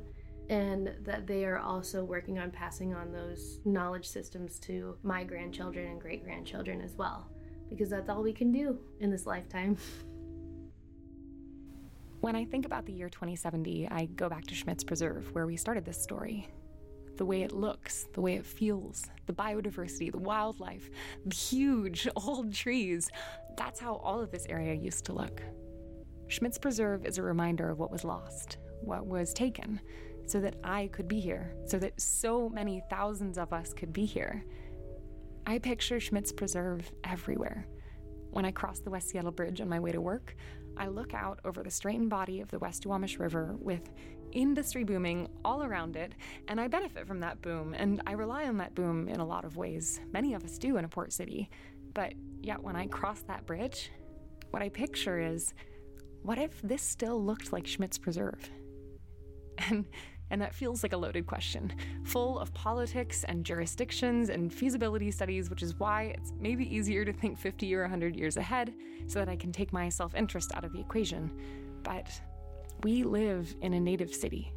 and 0.49 0.93
that 1.01 1.25
they 1.25 1.43
are 1.45 1.57
also 1.57 2.03
working 2.03 2.37
on 2.37 2.51
passing 2.51 2.93
on 2.93 3.11
those 3.11 3.59
knowledge 3.65 4.07
systems 4.07 4.59
to 4.59 4.95
my 5.01 5.23
grandchildren 5.23 5.87
and 5.87 5.99
great 5.99 6.23
grandchildren 6.23 6.81
as 6.81 6.93
well, 6.97 7.31
because 7.67 7.89
that's 7.89 8.09
all 8.09 8.21
we 8.21 8.33
can 8.33 8.51
do 8.51 8.77
in 8.99 9.09
this 9.09 9.25
lifetime. 9.25 9.75
When 12.21 12.35
I 12.35 12.43
think 12.43 12.65
about 12.65 12.85
the 12.85 12.91
year 12.91 13.07
2070, 13.07 13.87
I 13.89 14.07
go 14.07 14.27
back 14.27 14.43
to 14.47 14.53
Schmitz 14.53 14.83
Preserve, 14.83 15.33
where 15.33 15.45
we 15.45 15.55
started 15.55 15.85
this 15.85 16.03
story 16.03 16.49
the 17.19 17.25
way 17.25 17.43
it 17.43 17.51
looks, 17.51 18.07
the 18.13 18.21
way 18.21 18.35
it 18.35 18.45
feels, 18.45 19.03
the 19.27 19.33
biodiversity, 19.33 20.09
the 20.09 20.17
wildlife, 20.17 20.89
the 21.25 21.35
huge 21.35 22.07
old 22.15 22.53
trees. 22.53 23.09
That's 23.57 23.79
how 23.79 23.95
all 23.95 24.21
of 24.21 24.31
this 24.31 24.45
area 24.47 24.73
used 24.73 25.03
to 25.05 25.13
look. 25.13 25.43
Schmitz 26.29 26.57
Preserve 26.57 27.05
is 27.05 27.17
a 27.17 27.21
reminder 27.21 27.69
of 27.69 27.77
what 27.77 27.91
was 27.91 28.05
lost, 28.05 28.57
what 28.81 29.05
was 29.05 29.33
taken, 29.33 29.81
so 30.27 30.39
that 30.39 30.55
I 30.63 30.87
could 30.87 31.09
be 31.09 31.19
here, 31.19 31.53
so 31.65 31.77
that 31.79 31.99
so 31.99 32.47
many 32.47 32.81
thousands 32.89 33.37
of 33.37 33.51
us 33.51 33.73
could 33.73 33.91
be 33.91 34.05
here. 34.05 34.45
I 35.45 35.59
picture 35.59 35.99
Schmitz 35.99 36.31
Preserve 36.31 36.89
everywhere. 37.03 37.67
When 38.31 38.45
I 38.45 38.51
cross 38.51 38.79
the 38.79 38.91
West 38.91 39.09
Seattle 39.09 39.31
Bridge 39.31 39.59
on 39.59 39.67
my 39.67 39.79
way 39.79 39.91
to 39.91 39.99
work, 39.99 40.35
I 40.77 40.87
look 40.87 41.13
out 41.13 41.41
over 41.43 41.63
the 41.63 41.71
straightened 41.71 42.11
body 42.11 42.39
of 42.39 42.49
the 42.49 42.59
West 42.59 42.83
Duwamish 42.83 43.19
River 43.19 43.57
with 43.59 43.91
industry 44.31 44.83
booming 44.83 45.27
all 45.43 45.63
around 45.63 45.95
it, 45.95 46.13
and 46.47 46.59
I 46.59 46.67
benefit 46.67 47.07
from 47.07 47.19
that 47.21 47.41
boom, 47.41 47.73
and 47.73 48.01
I 48.05 48.13
rely 48.13 48.45
on 48.45 48.57
that 48.57 48.75
boom 48.75 49.07
in 49.07 49.19
a 49.19 49.25
lot 49.25 49.45
of 49.45 49.57
ways. 49.57 49.99
Many 50.11 50.33
of 50.33 50.43
us 50.43 50.57
do 50.57 50.77
in 50.77 50.85
a 50.85 50.89
port 50.89 51.13
city. 51.13 51.49
But 51.93 52.13
yet, 52.41 52.61
when 52.61 52.75
I 52.75 52.87
cross 52.87 53.21
that 53.23 53.45
bridge, 53.45 53.91
what 54.51 54.61
I 54.61 54.69
picture 54.69 55.19
is 55.19 55.53
what 56.21 56.37
if 56.37 56.61
this 56.61 56.81
still 56.81 57.23
looked 57.23 57.53
like 57.53 57.65
Schmitz 57.65 57.97
Preserve? 57.97 58.49
And 59.69 59.85
and 60.31 60.41
that 60.41 60.53
feels 60.53 60.83
like 60.83 60.93
a 60.93 60.97
loaded 60.97 61.25
question, 61.25 61.73
full 62.03 62.39
of 62.39 62.53
politics 62.53 63.23
and 63.27 63.43
jurisdictions 63.43 64.29
and 64.29 64.53
feasibility 64.53 65.11
studies, 65.11 65.49
which 65.49 65.63
is 65.63 65.77
why 65.79 66.13
it's 66.17 66.33
maybe 66.39 66.63
easier 66.73 67.03
to 67.03 67.11
think 67.11 67.37
50 67.37 67.73
or 67.73 67.81
100 67.81 68.15
years 68.15 68.37
ahead 68.37 68.73
so 69.07 69.19
that 69.19 69.29
I 69.29 69.35
can 69.35 69.51
take 69.51 69.73
my 69.73 69.89
self 69.89 70.13
interest 70.13 70.51
out 70.55 70.63
of 70.63 70.71
the 70.71 70.79
equation. 70.79 71.31
But 71.83 72.09
we 72.83 73.03
live 73.03 73.53
in 73.61 73.73
a 73.73 73.79
native 73.79 74.13
city. 74.13 74.53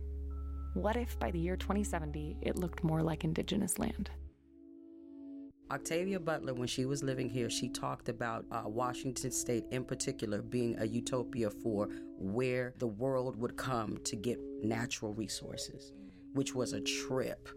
What 0.74 0.96
if 0.96 1.18
by 1.18 1.30
the 1.30 1.38
year 1.38 1.56
2070 1.56 2.38
it 2.40 2.56
looked 2.56 2.84
more 2.84 3.02
like 3.02 3.24
indigenous 3.24 3.78
land? 3.78 4.10
Octavia 5.70 6.20
Butler, 6.20 6.54
when 6.54 6.68
she 6.68 6.84
was 6.84 7.02
living 7.02 7.30
here, 7.30 7.48
she 7.48 7.68
talked 7.68 8.08
about 8.08 8.44
uh, 8.50 8.62
Washington 8.66 9.30
State 9.30 9.64
in 9.70 9.84
particular 9.84 10.42
being 10.42 10.78
a 10.78 10.84
utopia 10.84 11.50
for 11.50 11.88
where 12.18 12.74
the 12.78 12.86
world 12.86 13.36
would 13.36 13.56
come 13.56 13.98
to 14.04 14.14
get 14.14 14.38
natural 14.62 15.14
resources, 15.14 15.92
which 16.34 16.54
was 16.54 16.74
a 16.74 16.80
trip. 16.80 17.48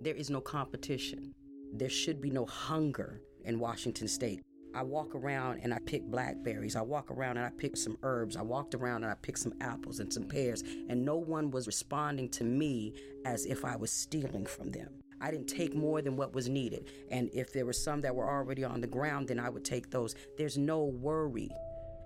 There 0.00 0.14
is 0.14 0.30
no 0.30 0.40
competition. 0.40 1.34
There 1.74 1.88
should 1.88 2.20
be 2.20 2.30
no 2.30 2.46
hunger 2.46 3.20
in 3.44 3.58
Washington 3.58 4.06
State. 4.06 4.40
I 4.74 4.82
walk 4.82 5.14
around 5.14 5.60
and 5.62 5.74
I 5.74 5.78
pick 5.80 6.04
blackberries. 6.04 6.76
I 6.76 6.82
walk 6.82 7.10
around 7.10 7.36
and 7.36 7.46
I 7.46 7.50
pick 7.50 7.76
some 7.76 7.98
herbs. 8.02 8.36
I 8.36 8.42
walked 8.42 8.74
around 8.74 9.04
and 9.04 9.12
I 9.12 9.14
picked 9.14 9.38
some 9.38 9.54
apples 9.60 10.00
and 10.00 10.12
some 10.12 10.24
pears, 10.24 10.62
and 10.88 11.04
no 11.04 11.16
one 11.16 11.50
was 11.50 11.66
responding 11.66 12.28
to 12.30 12.44
me 12.44 12.94
as 13.24 13.44
if 13.46 13.64
I 13.64 13.76
was 13.76 13.90
stealing 13.90 14.46
from 14.46 14.70
them. 14.70 14.88
I 15.20 15.30
didn't 15.30 15.46
take 15.46 15.74
more 15.74 16.02
than 16.02 16.16
what 16.16 16.34
was 16.34 16.48
needed. 16.48 16.90
And 17.10 17.30
if 17.32 17.52
there 17.52 17.64
were 17.64 17.72
some 17.72 18.00
that 18.00 18.14
were 18.14 18.28
already 18.28 18.64
on 18.64 18.80
the 18.80 18.88
ground, 18.88 19.28
then 19.28 19.38
I 19.38 19.48
would 19.48 19.64
take 19.64 19.90
those. 19.90 20.16
There's 20.36 20.58
no 20.58 20.84
worry. 20.84 21.48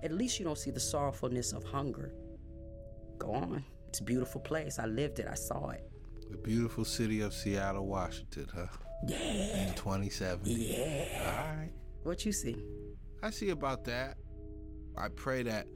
At 0.02 0.12
least 0.12 0.38
you 0.38 0.44
don't 0.44 0.58
see 0.58 0.70
the 0.70 0.80
sorrowfulness 0.80 1.54
of 1.54 1.64
hunger. 1.64 2.12
Go 3.18 3.32
on. 3.32 3.64
It's 3.88 4.00
a 4.00 4.04
beautiful 4.04 4.42
place. 4.42 4.78
I 4.78 4.84
lived 4.84 5.18
it, 5.18 5.28
I 5.30 5.34
saw 5.34 5.70
it. 5.70 5.90
The 6.30 6.36
beautiful 6.36 6.84
city 6.84 7.22
of 7.22 7.32
Seattle, 7.32 7.86
Washington, 7.86 8.48
huh? 8.54 8.66
Yeah. 9.06 9.68
In 9.68 9.74
2070. 9.74 10.52
Yeah. 10.52 11.06
All 11.24 11.56
right. 11.56 11.70
What 12.06 12.24
you 12.24 12.30
see? 12.30 12.54
I 13.20 13.30
see 13.30 13.50
about 13.50 13.82
that. 13.86 14.16
I 14.96 15.08
pray 15.08 15.42
that, 15.42 15.66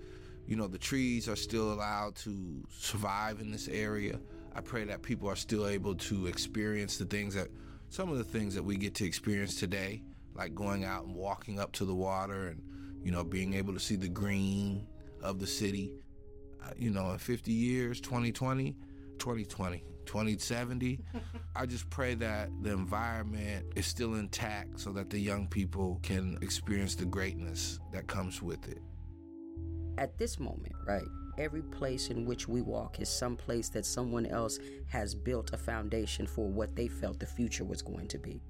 you 0.47 0.55
know, 0.55 0.69
the 0.69 0.79
trees 0.79 1.29
are 1.29 1.35
still 1.35 1.73
allowed 1.73 2.15
to 2.17 2.65
survive 2.71 3.41
in 3.41 3.51
this 3.51 3.67
area. 3.67 4.21
I 4.55 4.61
pray 4.61 4.85
that 4.85 5.03
people 5.03 5.29
are 5.29 5.35
still 5.35 5.67
able 5.67 5.97
to 5.97 6.29
experience 6.29 6.99
the 6.99 7.05
things 7.05 7.35
that 7.35 7.49
some 7.89 8.13
of 8.13 8.19
the 8.19 8.23
things 8.23 8.55
that 8.55 8.63
we 8.63 8.77
get 8.77 8.95
to 8.95 9.05
experience 9.05 9.59
today, 9.59 10.05
like 10.37 10.55
going 10.55 10.85
out 10.85 11.05
and 11.05 11.17
walking 11.17 11.59
up 11.59 11.73
to 11.73 11.85
the 11.85 11.97
water 11.97 12.47
and, 12.47 12.63
you 13.03 13.11
know, 13.11 13.25
being 13.25 13.55
able 13.55 13.75
to 13.75 13.81
see 13.81 13.97
the 13.97 14.09
green 14.09 14.87
of 15.25 15.41
the 15.41 15.49
city. 15.49 15.91
Uh, 16.65 16.71
you 16.79 16.91
know, 16.91 17.11
in 17.11 17.19
50 17.19 17.51
years, 17.51 18.01
2020, 18.01 18.77
2020, 19.21 19.85
2070, 20.07 21.01
I 21.55 21.67
just 21.67 21.89
pray 21.91 22.15
that 22.15 22.51
the 22.63 22.73
environment 22.73 23.67
is 23.77 23.87
still 23.87 24.15
intact 24.15 24.81
so 24.81 24.91
that 24.93 25.11
the 25.11 25.19
young 25.19 25.47
people 25.47 26.01
can 26.03 26.39
experience 26.43 26.97
the 26.97 27.05
greatness 27.05 27.79
that 27.93 28.09
comes 28.09 28.43
with 28.43 28.69
it. 28.69 28.83
At 29.99 30.19
this 30.19 30.41
moment, 30.41 30.75
right? 30.87 31.07
every 31.41 31.63
place 31.63 32.11
in 32.11 32.27
which 32.27 32.47
we 32.47 32.61
walk 32.61 33.01
is 33.01 33.09
some 33.09 33.35
place 33.35 33.71
that 33.71 33.87
someone 33.87 34.27
else 34.27 34.59
has 34.87 35.15
built 35.15 35.53
a 35.55 35.57
foundation 35.57 36.27
for 36.27 36.47
what 36.47 36.77
they 36.77 36.87
felt 36.87 37.19
the 37.19 37.27
future 37.27 37.65
was 37.65 37.81
going 37.81 38.07
to 38.09 38.19
be. 38.19 38.43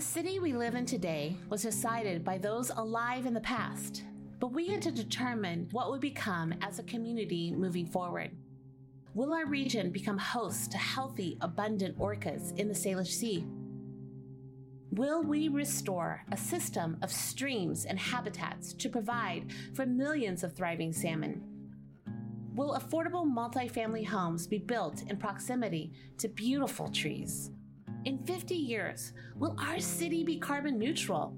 The 0.00 0.06
city 0.06 0.38
we 0.38 0.54
live 0.54 0.76
in 0.76 0.86
today 0.86 1.36
was 1.50 1.60
decided 1.60 2.24
by 2.24 2.38
those 2.38 2.70
alive 2.70 3.26
in 3.26 3.34
the 3.34 3.40
past, 3.42 4.04
but 4.38 4.50
we 4.50 4.66
had 4.66 4.80
to 4.80 4.90
determine 4.90 5.68
what 5.72 5.90
would 5.90 6.00
become 6.00 6.54
as 6.62 6.78
a 6.78 6.84
community 6.84 7.52
moving 7.52 7.84
forward. 7.84 8.30
Will 9.14 9.34
our 9.34 9.44
region 9.44 9.90
become 9.90 10.16
host 10.16 10.72
to 10.72 10.78
healthy, 10.78 11.36
abundant 11.42 11.98
orcas 11.98 12.58
in 12.58 12.66
the 12.66 12.72
Salish 12.72 13.08
Sea? 13.08 13.44
Will 14.90 15.22
we 15.22 15.48
restore 15.48 16.24
a 16.32 16.36
system 16.36 16.96
of 17.02 17.12
streams 17.12 17.84
and 17.84 17.98
habitats 17.98 18.72
to 18.72 18.88
provide 18.88 19.52
for 19.74 19.84
millions 19.84 20.42
of 20.42 20.56
thriving 20.56 20.94
salmon? 20.94 21.42
Will 22.54 22.72
affordable 22.72 23.30
multifamily 23.30 24.06
homes 24.06 24.46
be 24.46 24.60
built 24.60 25.02
in 25.10 25.18
proximity 25.18 25.92
to 26.16 26.28
beautiful 26.28 26.88
trees? 26.88 27.50
In 28.06 28.18
50 28.24 28.54
years, 28.54 29.12
will 29.36 29.54
our 29.58 29.78
city 29.78 30.24
be 30.24 30.38
carbon 30.38 30.78
neutral? 30.78 31.36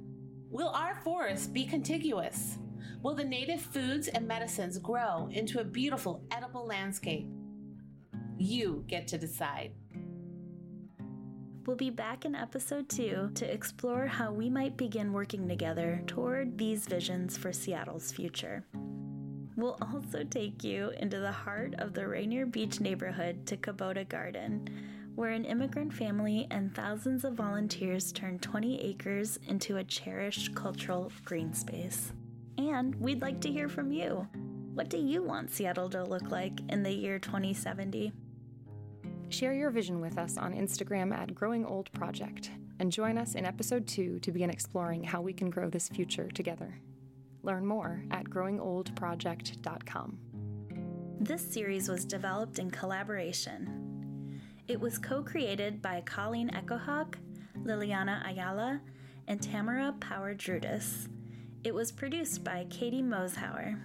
Will 0.49 0.69
our 0.69 0.95
forests 1.03 1.49
be 1.49 1.67
contiguous? 1.67 2.59
Will 3.03 3.17
the 3.17 3.25
native 3.25 3.61
foods 3.61 4.07
and 4.07 4.29
medicines 4.29 4.79
grow 4.79 5.29
into 5.33 5.59
a 5.59 5.65
beautiful 5.65 6.23
edible 6.31 6.65
landscape? 6.65 7.27
You 8.39 8.85
get 8.87 9.09
to 9.09 9.19
decide. 9.19 9.73
We'll 11.67 11.77
be 11.77 11.91
back 11.91 12.25
in 12.25 12.37
episode 12.37 12.89
two 12.89 13.31
to 13.35 13.53
explore 13.53 14.07
how 14.07 14.33
we 14.33 14.49
might 14.49 14.77
begin 14.77 15.13
working 15.13 15.49
together 15.49 16.01
toward 16.07 16.59
these 16.59 16.87
visions 16.87 17.37
for 17.37 17.53
Seattle's 17.53 18.13
future. 18.13 18.65
We'll 19.57 19.79
also 19.81 20.23
take 20.23 20.63
you 20.63 20.93
into 20.97 21.19
the 21.19 21.33
heart 21.33 21.75
of 21.79 21.93
the 21.93 22.07
Rainier 22.07 22.47
Beach 22.47 22.81
neighborhood 22.81 23.47
to 23.47 23.57
Kubota 23.57 24.09
Garden, 24.09 24.69
where 25.15 25.31
an 25.31 25.45
immigrant 25.45 25.93
family 25.93 26.47
and 26.51 26.75
thousands 26.75 27.25
of 27.25 27.35
volunteers 27.35 28.13
turned 28.13 28.43
20 28.43 28.81
acres 28.81 29.39
into 29.47 29.77
a 29.77 29.85
cherished 29.85 30.55
cultural 30.55 31.13
green 31.25 31.53
space. 31.53 32.13
And 32.59 32.95
we'd 32.97 33.23
like 33.23 33.41
to 33.43 33.51
hear 33.51 33.69
from 33.69 33.93
you. 33.93 34.27
What 34.75 34.89
do 34.89 34.97
you 34.99 35.23
want 35.23 35.51
Seattle 35.51 35.91
to 35.91 36.03
look 36.03 36.31
like 36.31 36.61
in 36.71 36.83
the 36.83 36.93
year 36.93 37.19
2070? 37.19 38.13
Share 39.29 39.53
your 39.53 39.71
vision 39.71 40.01
with 40.01 40.19
us 40.19 40.37
on 40.37 40.55
Instagram 40.55 41.13
at 41.15 41.35
Growing 41.35 41.67
Old 41.67 41.93
Project 41.93 42.51
and 42.79 42.91
join 42.91 43.19
us 43.19 43.35
in 43.35 43.45
episode 43.45 43.87
two 43.87 44.19
to 44.21 44.33
begin 44.33 44.51
exploring 44.51 45.05
how 45.05 45.21
we 45.21 45.33
can 45.33 45.51
grow 45.51 45.69
this 45.71 45.89
future 45.89 46.29
together. 46.29 46.79
Learn 47.43 47.67
more 47.67 48.03
at 48.11 48.25
growingoldproject.com. 48.25 50.19
This 51.21 51.43
series 51.43 51.89
was 51.89 52.05
developed 52.05 52.59
in 52.59 52.71
collaboration. 52.71 53.82
It 54.69 54.81
was 54.81 54.99
co 54.99 55.23
created 55.23 55.83
by 55.83 56.03
Colleen 56.03 56.51
Echohawk, 56.51 57.17
Lylianna 57.65 58.25
Allala, 58.25 58.81
and 59.27 59.43
Tamara 59.43 59.95
Power 60.01 60.35
Drutis. 60.35 61.09
It 61.65 61.75
was 61.75 61.91
produced 61.91 62.45
by 62.45 62.67
Katie 62.71 63.03
Mosehauer. 63.03 63.81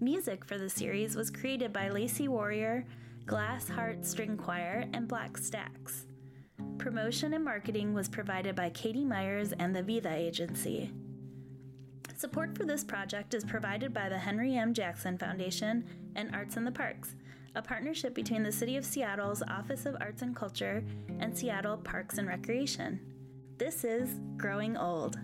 Music 0.00 0.44
for 0.44 0.58
the 0.58 0.68
series 0.68 1.14
was 1.14 1.30
created 1.30 1.72
by 1.72 1.88
Lacey 1.88 2.26
Warrior, 2.26 2.86
Glass 3.26 3.68
Heart 3.68 4.04
String 4.04 4.36
Choir, 4.36 4.86
and 4.92 5.06
Black 5.06 5.34
Stax. 5.34 6.06
Promotion 6.78 7.34
and 7.34 7.44
marketing 7.44 7.94
was 7.94 8.08
provided 8.08 8.56
by 8.56 8.70
Katie 8.70 9.04
Myers 9.04 9.52
and 9.52 9.74
the 9.74 9.82
Vida 9.82 10.12
Agency. 10.12 10.90
Support 12.16 12.56
for 12.56 12.64
this 12.64 12.84
project 12.84 13.32
is 13.32 13.44
provided 13.44 13.94
by 13.94 14.08
the 14.08 14.18
Henry 14.18 14.56
M. 14.56 14.74
Jackson 14.74 15.16
Foundation 15.16 15.84
and 16.16 16.34
Arts 16.34 16.56
in 16.56 16.64
the 16.64 16.72
Parks, 16.72 17.14
a 17.54 17.62
partnership 17.62 18.14
between 18.14 18.42
the 18.42 18.52
City 18.52 18.76
of 18.76 18.84
Seattle's 18.84 19.42
Office 19.42 19.86
of 19.86 19.96
Arts 20.00 20.22
and 20.22 20.34
Culture 20.34 20.84
and 21.18 21.36
Seattle 21.36 21.76
Parks 21.78 22.18
and 22.18 22.28
Recreation. 22.28 23.00
This 23.58 23.84
is 23.84 24.20
Growing 24.36 24.76
Old. 24.76 25.18